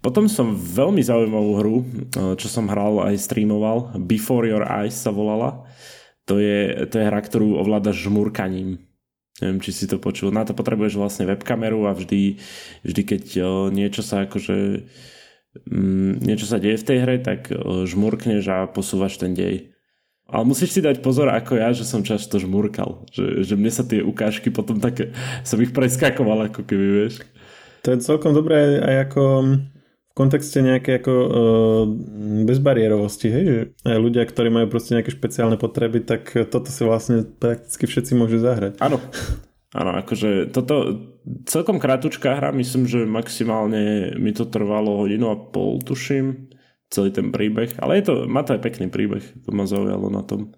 Potom 0.00 0.32
som 0.32 0.56
veľmi 0.56 1.04
zaujímavú 1.04 1.52
hru, 1.60 1.76
čo 2.40 2.48
som 2.48 2.72
hral 2.72 3.04
aj 3.04 3.20
streamoval, 3.20 4.00
Before 4.00 4.48
Your 4.48 4.64
Eyes 4.64 4.96
sa 4.96 5.12
volala. 5.12 5.68
To 6.24 6.40
je, 6.40 6.88
to 6.88 6.98
je 6.98 7.04
hra, 7.04 7.20
ktorú 7.20 7.60
ovládaš 7.60 8.08
žmurkaním. 8.08 8.80
Neviem, 9.44 9.60
či 9.60 9.72
si 9.72 9.84
to 9.84 10.00
počul. 10.00 10.32
Na 10.32 10.48
to 10.48 10.56
potrebuješ 10.56 10.96
vlastne 10.96 11.28
webkameru 11.28 11.84
a 11.88 11.92
vždy, 11.92 12.40
vždy 12.80 13.02
keď 13.04 13.22
niečo 13.72 14.00
sa 14.00 14.24
akože 14.24 14.88
niečo 16.20 16.46
sa 16.46 16.62
deje 16.62 16.78
v 16.78 16.86
tej 16.86 16.98
hre, 17.02 17.16
tak 17.18 17.50
žmurkneš 17.86 18.44
a 18.46 18.58
posúvaš 18.70 19.18
ten 19.18 19.34
dej. 19.34 19.74
Ale 20.30 20.46
musíš 20.46 20.78
si 20.78 20.80
dať 20.80 21.02
pozor 21.02 21.26
ako 21.26 21.58
ja, 21.58 21.74
že 21.74 21.82
som 21.82 22.06
často 22.06 22.38
žmurkal. 22.38 23.02
Že, 23.10 23.42
že 23.42 23.54
mne 23.58 23.72
sa 23.74 23.82
tie 23.82 23.98
ukážky 23.98 24.54
potom 24.54 24.78
také, 24.78 25.10
som 25.42 25.58
ich 25.58 25.74
preskakoval 25.74 26.46
ako 26.46 26.62
keby, 26.62 26.86
vieš. 27.02 27.26
To 27.82 27.90
je 27.90 28.06
celkom 28.06 28.30
dobré 28.30 28.78
aj 28.78 29.10
ako 29.10 29.22
v 30.10 30.14
kontexte 30.14 30.62
nejakej 30.62 31.02
ako 31.02 31.12
uh, 31.14 31.30
bezbariérovosti, 32.46 33.26
hej, 33.30 33.44
že 33.46 33.58
aj 33.86 33.98
ľudia, 33.98 34.22
ktorí 34.26 34.50
majú 34.50 34.66
proste 34.70 34.98
nejaké 34.98 35.10
špeciálne 35.14 35.58
potreby, 35.58 36.02
tak 36.02 36.30
toto 36.50 36.70
si 36.70 36.82
vlastne 36.82 37.26
prakticky 37.26 37.86
všetci 37.90 38.12
môžu 38.14 38.38
zahrať. 38.42 38.78
Áno, 38.82 39.02
áno, 39.74 39.90
akože 39.98 40.50
toto, 40.50 41.06
celkom 41.46 41.78
krátučká 41.78 42.38
hra, 42.38 42.50
myslím, 42.54 42.84
že 42.90 43.06
maximálne 43.06 44.14
mi 44.18 44.34
to 44.34 44.46
trvalo 44.46 45.06
hodinu 45.06 45.30
a 45.30 45.36
pol, 45.38 45.78
tuším, 45.82 46.50
celý 46.90 47.14
ten 47.14 47.30
príbeh, 47.30 47.78
ale 47.78 48.02
je 48.02 48.10
to, 48.10 48.14
má 48.26 48.42
to 48.42 48.58
aj 48.58 48.62
pekný 48.66 48.90
príbeh, 48.90 49.22
to 49.46 49.50
ma 49.54 49.64
zaujalo 49.64 50.10
na 50.10 50.26
tom. 50.26 50.52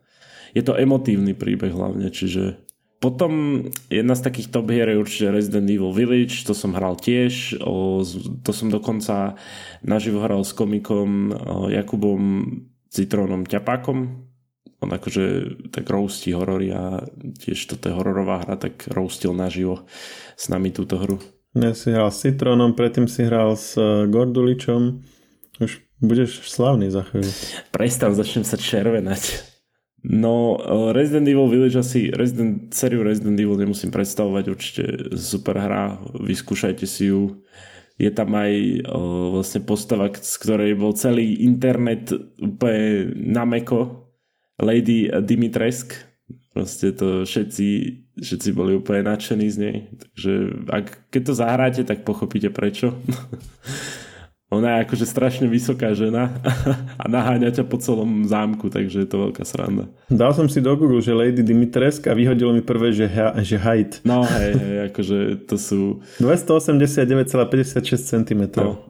Je 0.57 0.65
to 0.65 0.77
emotívny 0.77 1.37
príbeh 1.37 1.73
hlavne, 1.73 2.09
čiže 2.09 2.61
potom 3.03 3.67
jedna 3.91 4.15
z 4.15 4.25
takých 4.31 4.55
top 4.55 4.71
hier 4.71 4.87
je 4.87 5.03
určite 5.03 5.35
Resident 5.35 5.67
Evil 5.67 5.91
Village, 5.91 6.47
to 6.47 6.55
som 6.55 6.73
hral 6.73 6.95
tiež, 6.95 7.59
o, 7.59 8.01
to 8.47 8.51
som 8.55 8.71
dokonca 8.71 9.35
naživo 9.83 10.23
hral 10.23 10.47
s 10.47 10.55
komikom 10.55 11.35
o, 11.35 11.35
Jakubom 11.67 12.47
Citrónom 12.89 13.43
Ťapákom, 13.43 14.31
on 14.83 14.91
akože 14.91 15.25
tak 15.71 15.87
roustí 15.87 16.35
horory 16.35 16.75
a 16.75 17.07
tiež 17.39 17.71
toto 17.71 17.89
je 17.89 17.95
hororová 17.95 18.43
hra, 18.43 18.59
tak 18.59 18.91
roustil 18.91 19.31
naživo 19.31 19.87
s 20.35 20.51
nami 20.51 20.75
túto 20.75 20.99
hru. 20.99 21.23
Ja 21.53 21.77
si 21.77 21.93
hral 21.93 22.09
s 22.09 22.25
Citronom, 22.25 22.73
predtým 22.73 23.05
si 23.07 23.29
hral 23.29 23.55
s 23.61 23.77
eh, 23.77 24.09
Gorduličom. 24.09 25.05
Už 25.61 25.85
budeš 26.01 26.49
slavný 26.49 26.89
za 26.89 27.05
chvíľu. 27.05 27.29
Prestan, 27.69 28.17
začnem 28.17 28.43
sa 28.43 28.57
červenať. 28.57 29.53
No, 30.03 30.57
eh, 30.57 30.97
Resident 30.97 31.29
Evil 31.29 31.53
Village 31.53 31.77
asi, 31.77 32.09
Resident, 32.09 32.73
sériu 32.73 33.05
Resident 33.05 33.37
Evil 33.37 33.61
nemusím 33.61 33.93
predstavovať, 33.93 34.45
určite 34.49 34.83
super 35.15 35.61
hra, 35.61 36.01
vyskúšajte 36.25 36.89
si 36.89 37.13
ju. 37.13 37.45
Je 38.01 38.09
tam 38.09 38.33
aj 38.33 38.53
o, 38.53 38.97
eh, 38.97 39.29
vlastne 39.37 39.61
postava, 39.61 40.09
z 40.09 40.35
ktorej 40.41 40.73
bol 40.75 40.97
celý 40.97 41.45
internet 41.45 42.17
úplne 42.41 43.13
na 43.15 43.45
meko, 43.45 44.02
Lady 44.63 45.11
Dimitresk. 45.11 45.95
Proste 46.53 46.93
to 46.93 47.25
všetci, 47.25 47.69
všetci 48.21 48.49
boli 48.53 48.77
úplne 48.77 49.09
nadšení 49.09 49.49
z 49.49 49.57
nej. 49.57 49.77
Takže 49.89 50.33
ak, 50.69 50.87
keď 51.09 51.23
to 51.25 51.33
zahráte, 51.35 51.83
tak 51.83 52.05
pochopíte 52.05 52.53
prečo. 52.53 52.95
Ona 54.53 54.69
je 54.69 54.79
akože 54.85 55.07
strašne 55.09 55.49
vysoká 55.49 55.97
žena 55.97 56.29
a 57.01 57.09
naháňa 57.09 57.57
ťa 57.57 57.65
po 57.65 57.81
celom 57.81 58.29
zámku, 58.29 58.69
takže 58.69 59.03
je 59.05 59.09
to 59.09 59.17
veľká 59.29 59.49
sranda. 59.49 59.89
Dal 60.13 60.37
som 60.37 60.45
si 60.45 60.61
do 60.61 60.77
Google, 60.77 61.01
že 61.01 61.17
Lady 61.17 61.41
Dimitresk 61.41 62.05
a 62.05 62.13
vyhodilo 62.13 62.53
mi 62.53 62.61
prvé, 62.61 62.93
že, 62.93 63.09
ha, 63.09 63.33
že 63.41 63.57
height. 63.57 64.05
No 64.05 64.29
hej, 64.29 64.53
hej, 64.53 64.77
akože 64.93 65.49
to 65.49 65.57
sú... 65.57 65.81
289,56 66.21 67.97
cm. 67.97 68.43
No. 68.61 68.85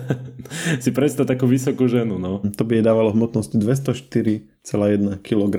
si 0.84 0.92
predstav 0.92 1.24
takú 1.24 1.48
vysokú 1.48 1.88
ženu, 1.88 2.20
no. 2.20 2.44
To 2.44 2.62
by 2.68 2.80
jej 2.80 2.84
dávalo 2.84 3.16
hmotnosť 3.16 3.56
204,1 3.56 5.24
kg. 5.24 5.56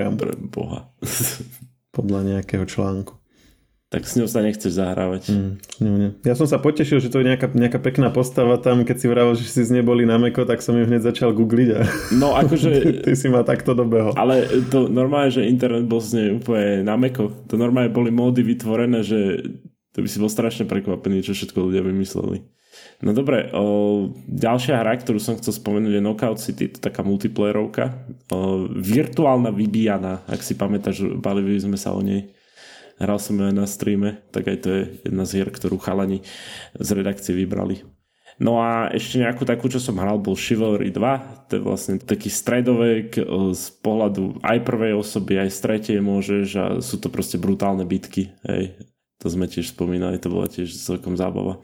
Boha. 0.53 0.93
Podľa 1.97 2.37
nejakého 2.37 2.69
článku 2.69 3.20
tak 3.91 4.07
s 4.07 4.15
ňou 4.15 4.23
sa 4.23 4.39
nechceš 4.39 4.79
zahrávať. 4.79 5.35
Mm, 5.35 5.51
ňou 5.83 5.95
nie. 5.99 6.09
Ja 6.23 6.31
som 6.39 6.47
sa 6.47 6.63
potešil, 6.63 7.03
že 7.03 7.11
to 7.11 7.19
je 7.19 7.27
nejaká, 7.27 7.51
nejaká 7.51 7.75
pekná 7.83 8.07
postava 8.07 8.55
tam, 8.55 8.87
keď 8.87 8.95
si 8.95 9.07
vravel, 9.11 9.35
že 9.35 9.51
si 9.51 9.67
z 9.67 9.75
nej 9.75 9.83
boli 9.83 10.07
na 10.07 10.15
meko, 10.15 10.47
tak 10.47 10.63
som 10.63 10.79
ju 10.79 10.87
hneď 10.87 11.03
začal 11.11 11.35
googliť 11.35 11.69
a 11.75 11.79
no, 12.15 12.31
akože, 12.39 12.69
ty, 12.79 12.89
ty 13.03 13.11
si 13.19 13.27
ma 13.27 13.43
takto 13.43 13.75
dobehol. 13.75 14.15
Ale 14.15 14.47
to 14.71 14.87
normálne, 14.87 15.35
že 15.35 15.43
internet 15.43 15.91
bol 15.91 15.99
z 15.99 16.11
nej 16.15 16.27
úplne 16.31 16.87
na 16.87 16.95
meko. 16.95 17.35
To 17.51 17.59
normálne 17.59 17.91
boli 17.91 18.15
módy 18.15 18.47
vytvorené, 18.47 19.03
že 19.03 19.43
to 19.91 19.99
by 19.99 20.07
si 20.07 20.23
bol 20.23 20.31
strašne 20.31 20.63
prekvapený, 20.71 21.27
čo 21.27 21.35
všetko 21.35 21.59
ľudia 21.67 21.83
vymysleli. 21.83 22.47
No 23.03 23.11
dobre, 23.11 23.51
o, 23.51 24.07
ďalšia 24.23 24.79
hra, 24.79 25.03
ktorú 25.03 25.19
som 25.19 25.35
chcel 25.35 25.51
spomenúť 25.51 25.99
je 25.99 26.05
Knockout 26.05 26.39
City, 26.39 26.71
to 26.71 26.79
taká 26.79 27.03
multiplayerovka. 27.03 28.07
virtuálna 28.71 29.51
vybíjana, 29.51 30.23
ak 30.31 30.39
si 30.39 30.55
pamätáš, 30.55 31.19
bavili 31.19 31.59
sme 31.59 31.75
sa 31.75 31.91
o 31.91 31.99
nej. 31.99 32.31
Hral 33.01 33.17
som 33.17 33.41
ju 33.41 33.49
aj 33.49 33.55
na 33.57 33.65
streame, 33.65 34.21
tak 34.29 34.45
aj 34.45 34.57
to 34.61 34.67
je 34.69 34.81
jedna 35.09 35.25
z 35.25 35.41
hier, 35.41 35.49
ktorú 35.49 35.81
chalani 35.81 36.21
z 36.77 36.89
redakcie 36.93 37.33
vybrali. 37.33 37.81
No 38.41 38.57
a 38.57 38.89
ešte 38.89 39.21
nejakú 39.21 39.45
takú, 39.45 39.69
čo 39.69 39.77
som 39.77 40.01
hral, 40.01 40.17
bol 40.17 40.33
Chivalry 40.33 40.89
2. 40.89 41.49
To 41.49 41.51
je 41.57 41.61
vlastne 41.61 42.01
taký 42.01 42.29
stredovek 42.29 43.17
z 43.53 43.65
pohľadu 43.85 44.41
aj 44.41 44.65
prvej 44.65 44.97
osoby, 44.97 45.41
aj 45.41 45.49
z 45.53 45.59
tretej 45.61 45.97
môžeš 46.01 46.47
a 46.57 46.65
sú 46.81 46.97
to 46.97 47.13
proste 47.13 47.37
brutálne 47.37 47.85
bitky. 47.85 48.33
Hej. 48.45 48.81
To 49.21 49.29
sme 49.29 49.45
tiež 49.45 49.77
spomínali, 49.77 50.17
to 50.17 50.33
bola 50.33 50.49
tiež 50.49 50.73
celkom 50.73 51.13
zábava. 51.13 51.61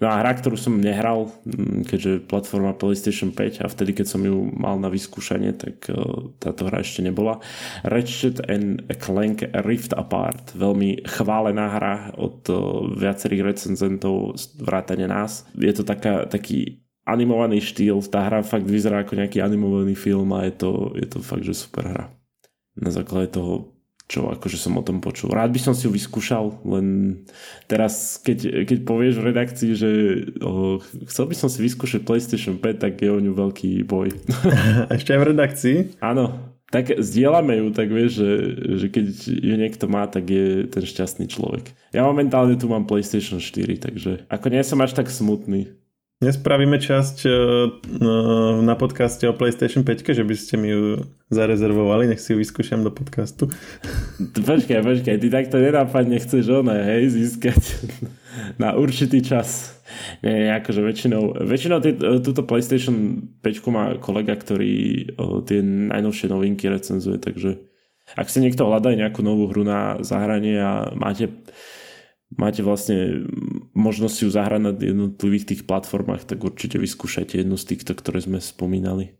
No 0.00 0.08
a 0.08 0.16
hra, 0.16 0.32
ktorú 0.32 0.56
som 0.56 0.80
nehral, 0.80 1.28
mm, 1.44 1.84
keďže 1.84 2.24
platforma 2.24 2.72
PlayStation 2.72 3.36
5 3.36 3.60
a 3.60 3.68
vtedy, 3.68 3.92
keď 3.92 4.06
som 4.16 4.24
ju 4.24 4.48
mal 4.56 4.80
na 4.80 4.88
vyskúšanie, 4.88 5.52
tak 5.52 5.92
e, 5.92 5.96
táto 6.40 6.64
hra 6.64 6.80
ešte 6.80 7.04
nebola. 7.04 7.44
Ratchet 7.84 8.40
and 8.48 8.88
Clank 8.96 9.44
Rift 9.68 9.92
Apart. 9.92 10.56
Veľmi 10.56 11.04
chválená 11.04 11.76
hra 11.76 11.94
od 12.16 12.48
e, 12.48 12.56
viacerých 12.96 13.44
recenzentov 13.44 14.40
vrátane 14.56 15.04
nás. 15.04 15.44
Je 15.52 15.76
to 15.76 15.84
taká, 15.84 16.24
taký 16.24 16.80
animovaný 17.04 17.60
štýl, 17.60 18.00
tá 18.08 18.24
hra 18.24 18.40
fakt 18.40 18.64
vyzerá 18.66 19.04
ako 19.04 19.20
nejaký 19.20 19.44
animovaný 19.44 19.92
film 19.94 20.32
a 20.32 20.48
je 20.48 20.54
to, 20.58 20.70
je 20.96 21.06
to 21.06 21.20
fakt, 21.20 21.44
že 21.44 21.54
super 21.54 21.86
hra. 21.86 22.08
Na 22.76 22.88
základe 22.88 23.36
toho 23.36 23.75
čo 24.06 24.30
akože 24.30 24.54
som 24.54 24.78
o 24.78 24.86
tom 24.86 25.02
počul. 25.02 25.34
Rád 25.34 25.50
by 25.50 25.60
som 25.60 25.74
si 25.74 25.86
ju 25.86 25.90
vyskúšal, 25.90 26.62
len 26.62 27.18
teraz, 27.66 28.22
keď, 28.22 28.62
keď 28.62 28.78
povieš 28.86 29.14
v 29.18 29.26
redakcii, 29.34 29.70
že 29.74 29.90
o, 30.38 30.78
chcel 31.10 31.26
by 31.26 31.34
som 31.34 31.50
si 31.50 31.58
vyskúšať 31.58 32.06
PlayStation 32.06 32.54
5, 32.54 32.82
tak 32.86 33.02
je 33.02 33.10
o 33.10 33.18
ňu 33.18 33.34
veľký 33.34 33.82
boj. 33.82 34.14
Ešte 34.96 35.10
aj 35.10 35.20
v 35.20 35.28
redakcii? 35.34 35.76
Áno, 35.98 36.54
tak 36.70 36.94
zdieľame 36.94 37.58
ju, 37.62 37.66
tak 37.74 37.90
vieš, 37.90 38.22
že, 38.22 38.30
že 38.78 38.86
keď 38.90 39.06
ju 39.26 39.54
niekto 39.58 39.84
má, 39.90 40.06
tak 40.06 40.30
je 40.30 40.66
ten 40.70 40.86
šťastný 40.86 41.26
človek. 41.26 41.74
Ja 41.90 42.06
momentálne 42.06 42.54
tu 42.54 42.70
mám 42.70 42.86
PlayStation 42.86 43.42
4, 43.42 43.86
takže 43.90 44.10
ako 44.30 44.46
nie 44.54 44.62
som 44.62 44.78
až 44.82 44.94
tak 44.94 45.10
smutný. 45.10 45.74
Nespravíme 46.16 46.80
časť 46.80 47.28
e, 47.28 47.30
no, 48.00 48.12
na 48.64 48.72
podcaste 48.72 49.28
o 49.28 49.36
PlayStation 49.36 49.84
5, 49.84 50.16
že 50.16 50.24
by 50.24 50.32
ste 50.32 50.56
mi 50.56 50.72
ju 50.72 51.04
zarezervovali, 51.28 52.08
nech 52.08 52.24
si 52.24 52.32
ju 52.32 52.40
vyskúšam 52.40 52.80
do 52.80 52.88
podcastu. 52.88 53.52
Počkaj, 54.32 54.80
počkaj, 54.80 55.16
ty 55.20 55.28
takto 55.28 55.60
nenápadne 55.60 56.16
chceš 56.16 56.48
ona, 56.48 56.72
hej, 56.88 57.12
získať 57.12 57.60
na 58.62 58.72
určitý 58.80 59.20
čas. 59.20 59.76
Nie, 60.24 60.48
nie, 60.48 60.52
akože 60.56 60.80
väčšinou, 60.80 61.36
väčšinou 61.44 61.84
tý, 61.84 61.92
túto 62.24 62.48
PlayStation 62.48 63.20
5 63.44 63.68
má 63.68 63.84
kolega, 64.00 64.40
ktorý 64.40 64.72
o, 65.20 65.44
tie 65.44 65.60
najnovšie 65.60 66.32
novinky 66.32 66.64
recenzuje, 66.72 67.20
takže 67.20 67.60
ak 68.16 68.32
si 68.32 68.40
niekto 68.40 68.64
hľadá 68.64 68.96
nejakú 68.96 69.20
novú 69.20 69.52
hru 69.52 69.68
na 69.68 70.00
zahranie 70.00 70.56
a 70.64 70.96
máte 70.96 71.28
máte 72.34 72.66
vlastne 72.66 73.28
možnosť 73.78 74.16
ju 74.26 74.28
zahrať 74.34 74.60
na 74.60 74.72
jednotlivých 74.74 75.54
tých 75.54 75.62
platformách, 75.64 76.26
tak 76.26 76.42
určite 76.42 76.82
vyskúšajte 76.82 77.38
jednu 77.38 77.54
z 77.54 77.68
týchto, 77.74 77.94
ktoré 77.94 78.18
sme 78.18 78.42
spomínali. 78.42 79.14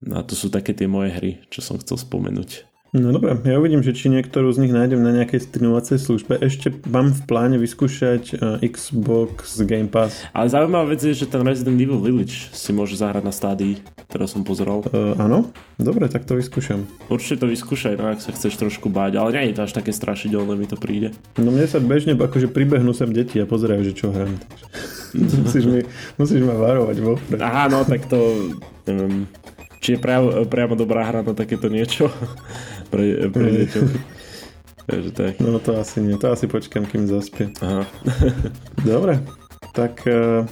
No 0.00 0.20
a 0.20 0.22
to 0.22 0.38
sú 0.38 0.48
také 0.48 0.72
tie 0.72 0.86
moje 0.86 1.12
hry, 1.12 1.30
čo 1.50 1.60
som 1.60 1.76
chcel 1.82 1.98
spomenúť. 1.98 2.69
No 2.90 3.14
dobre, 3.14 3.38
ja 3.46 3.54
uvidím, 3.54 3.86
že 3.86 3.94
či 3.94 4.10
niektorú 4.10 4.50
z 4.50 4.66
nich 4.66 4.74
nájdem 4.74 4.98
na 4.98 5.14
nejakej 5.14 5.46
streamovacej 5.46 5.94
službe. 5.94 6.42
Ešte 6.42 6.74
mám 6.90 7.14
v 7.14 7.22
pláne 7.22 7.54
vyskúšať 7.54 8.34
uh, 8.34 8.58
Xbox 8.66 9.62
Game 9.62 9.86
Pass. 9.86 10.26
Ale 10.34 10.50
zaujímavá 10.50 10.90
vec 10.90 10.98
je, 11.06 11.14
že 11.14 11.30
ten 11.30 11.38
Resident 11.46 11.78
Evil 11.78 12.02
Village 12.02 12.50
si 12.50 12.74
môže 12.74 12.98
zahrať 12.98 13.22
na 13.22 13.30
stádii, 13.30 13.78
ktoré 14.10 14.26
som 14.26 14.42
pozeral. 14.42 14.82
Uh, 14.90 15.14
áno? 15.22 15.54
Dobre, 15.78 16.10
tak 16.10 16.26
to 16.26 16.34
vyskúšam. 16.34 16.82
Určite 17.06 17.46
to 17.46 17.54
vyskúšaj, 17.54 17.94
no, 17.94 18.10
ak 18.10 18.26
sa 18.26 18.34
chceš 18.34 18.58
trošku 18.58 18.90
báť, 18.90 19.22
ale 19.22 19.38
nie 19.38 19.54
je 19.54 19.62
to 19.62 19.70
až 19.70 19.72
také 19.78 19.94
strašidelné, 19.94 20.58
mi 20.58 20.66
to 20.66 20.74
príde. 20.74 21.14
No 21.38 21.54
mne 21.54 21.70
sa 21.70 21.78
bežne, 21.78 22.18
akože 22.18 22.50
pribehnú 22.50 22.90
sem 22.90 23.14
deti 23.14 23.38
a 23.38 23.46
pozerajú, 23.46 23.86
že 23.86 23.94
čo 23.94 24.10
hrám. 24.10 24.34
musíš, 25.46 25.62
mi, 25.62 25.86
musíš 26.18 26.42
ma 26.42 26.58
varovať 26.58 26.96
vopred. 27.06 27.38
Aha, 27.38 27.70
no 27.70 27.86
tak 27.86 28.10
to, 28.10 28.18
neviem, 28.82 29.30
či 29.78 29.94
je 29.94 29.98
priamo, 30.02 30.42
priamo 30.50 30.74
dobrá 30.74 31.06
hra 31.06 31.22
na 31.22 31.38
takéto 31.38 31.70
niečo 31.70 32.10
pre, 32.90 33.30
pre 33.30 33.48
deťov. 33.64 33.84
Takže 34.90 35.10
tak. 35.14 35.38
No 35.38 35.62
to 35.62 35.78
asi 35.78 36.02
nie, 36.02 36.18
to 36.18 36.34
asi 36.34 36.50
počkám, 36.50 36.86
kým 36.90 37.06
zaspie. 37.06 37.54
Aha. 37.62 37.86
Dobre, 38.82 39.22
tak 39.70 40.02
uh, 40.10 40.42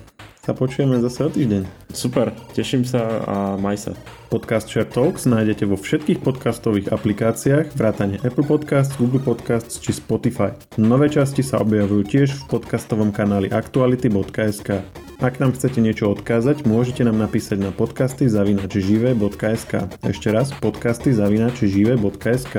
sa 0.49 0.57
počujeme 0.57 0.97
zase 1.05 1.21
o 1.21 1.29
týždeň. 1.29 1.93
Super, 1.93 2.33
teším 2.57 2.89
sa 2.89 3.21
a 3.29 3.37
maj 3.61 3.77
sa. 3.77 3.93
Podcast 4.33 4.73
Share 4.73 4.89
Talks 4.89 5.29
nájdete 5.29 5.69
vo 5.69 5.77
všetkých 5.77 6.25
podcastových 6.25 6.89
aplikáciách, 6.89 7.77
vrátane 7.77 8.17
Apple 8.25 8.49
Podcasts, 8.49 8.97
Google 8.97 9.21
Podcasts 9.21 9.77
či 9.77 9.93
Spotify. 9.93 10.57
Nové 10.81 11.13
časti 11.13 11.45
sa 11.45 11.61
objavujú 11.61 12.01
tiež 12.09 12.29
v 12.33 12.43
podcastovom 12.49 13.13
kanáli 13.13 13.53
aktuality.sk. 13.53 14.81
Ak 15.21 15.37
nám 15.37 15.53
chcete 15.53 15.85
niečo 15.85 16.09
odkázať, 16.17 16.65
môžete 16.65 17.05
nám 17.05 17.21
napísať 17.21 17.61
na 17.61 17.69
podcasty 17.69 18.25
zavinačžive.sk. 18.25 20.01
Ešte 20.01 20.29
raz 20.33 20.49
podcasty 20.57 21.13
zavinačžive.sk. 21.13 22.55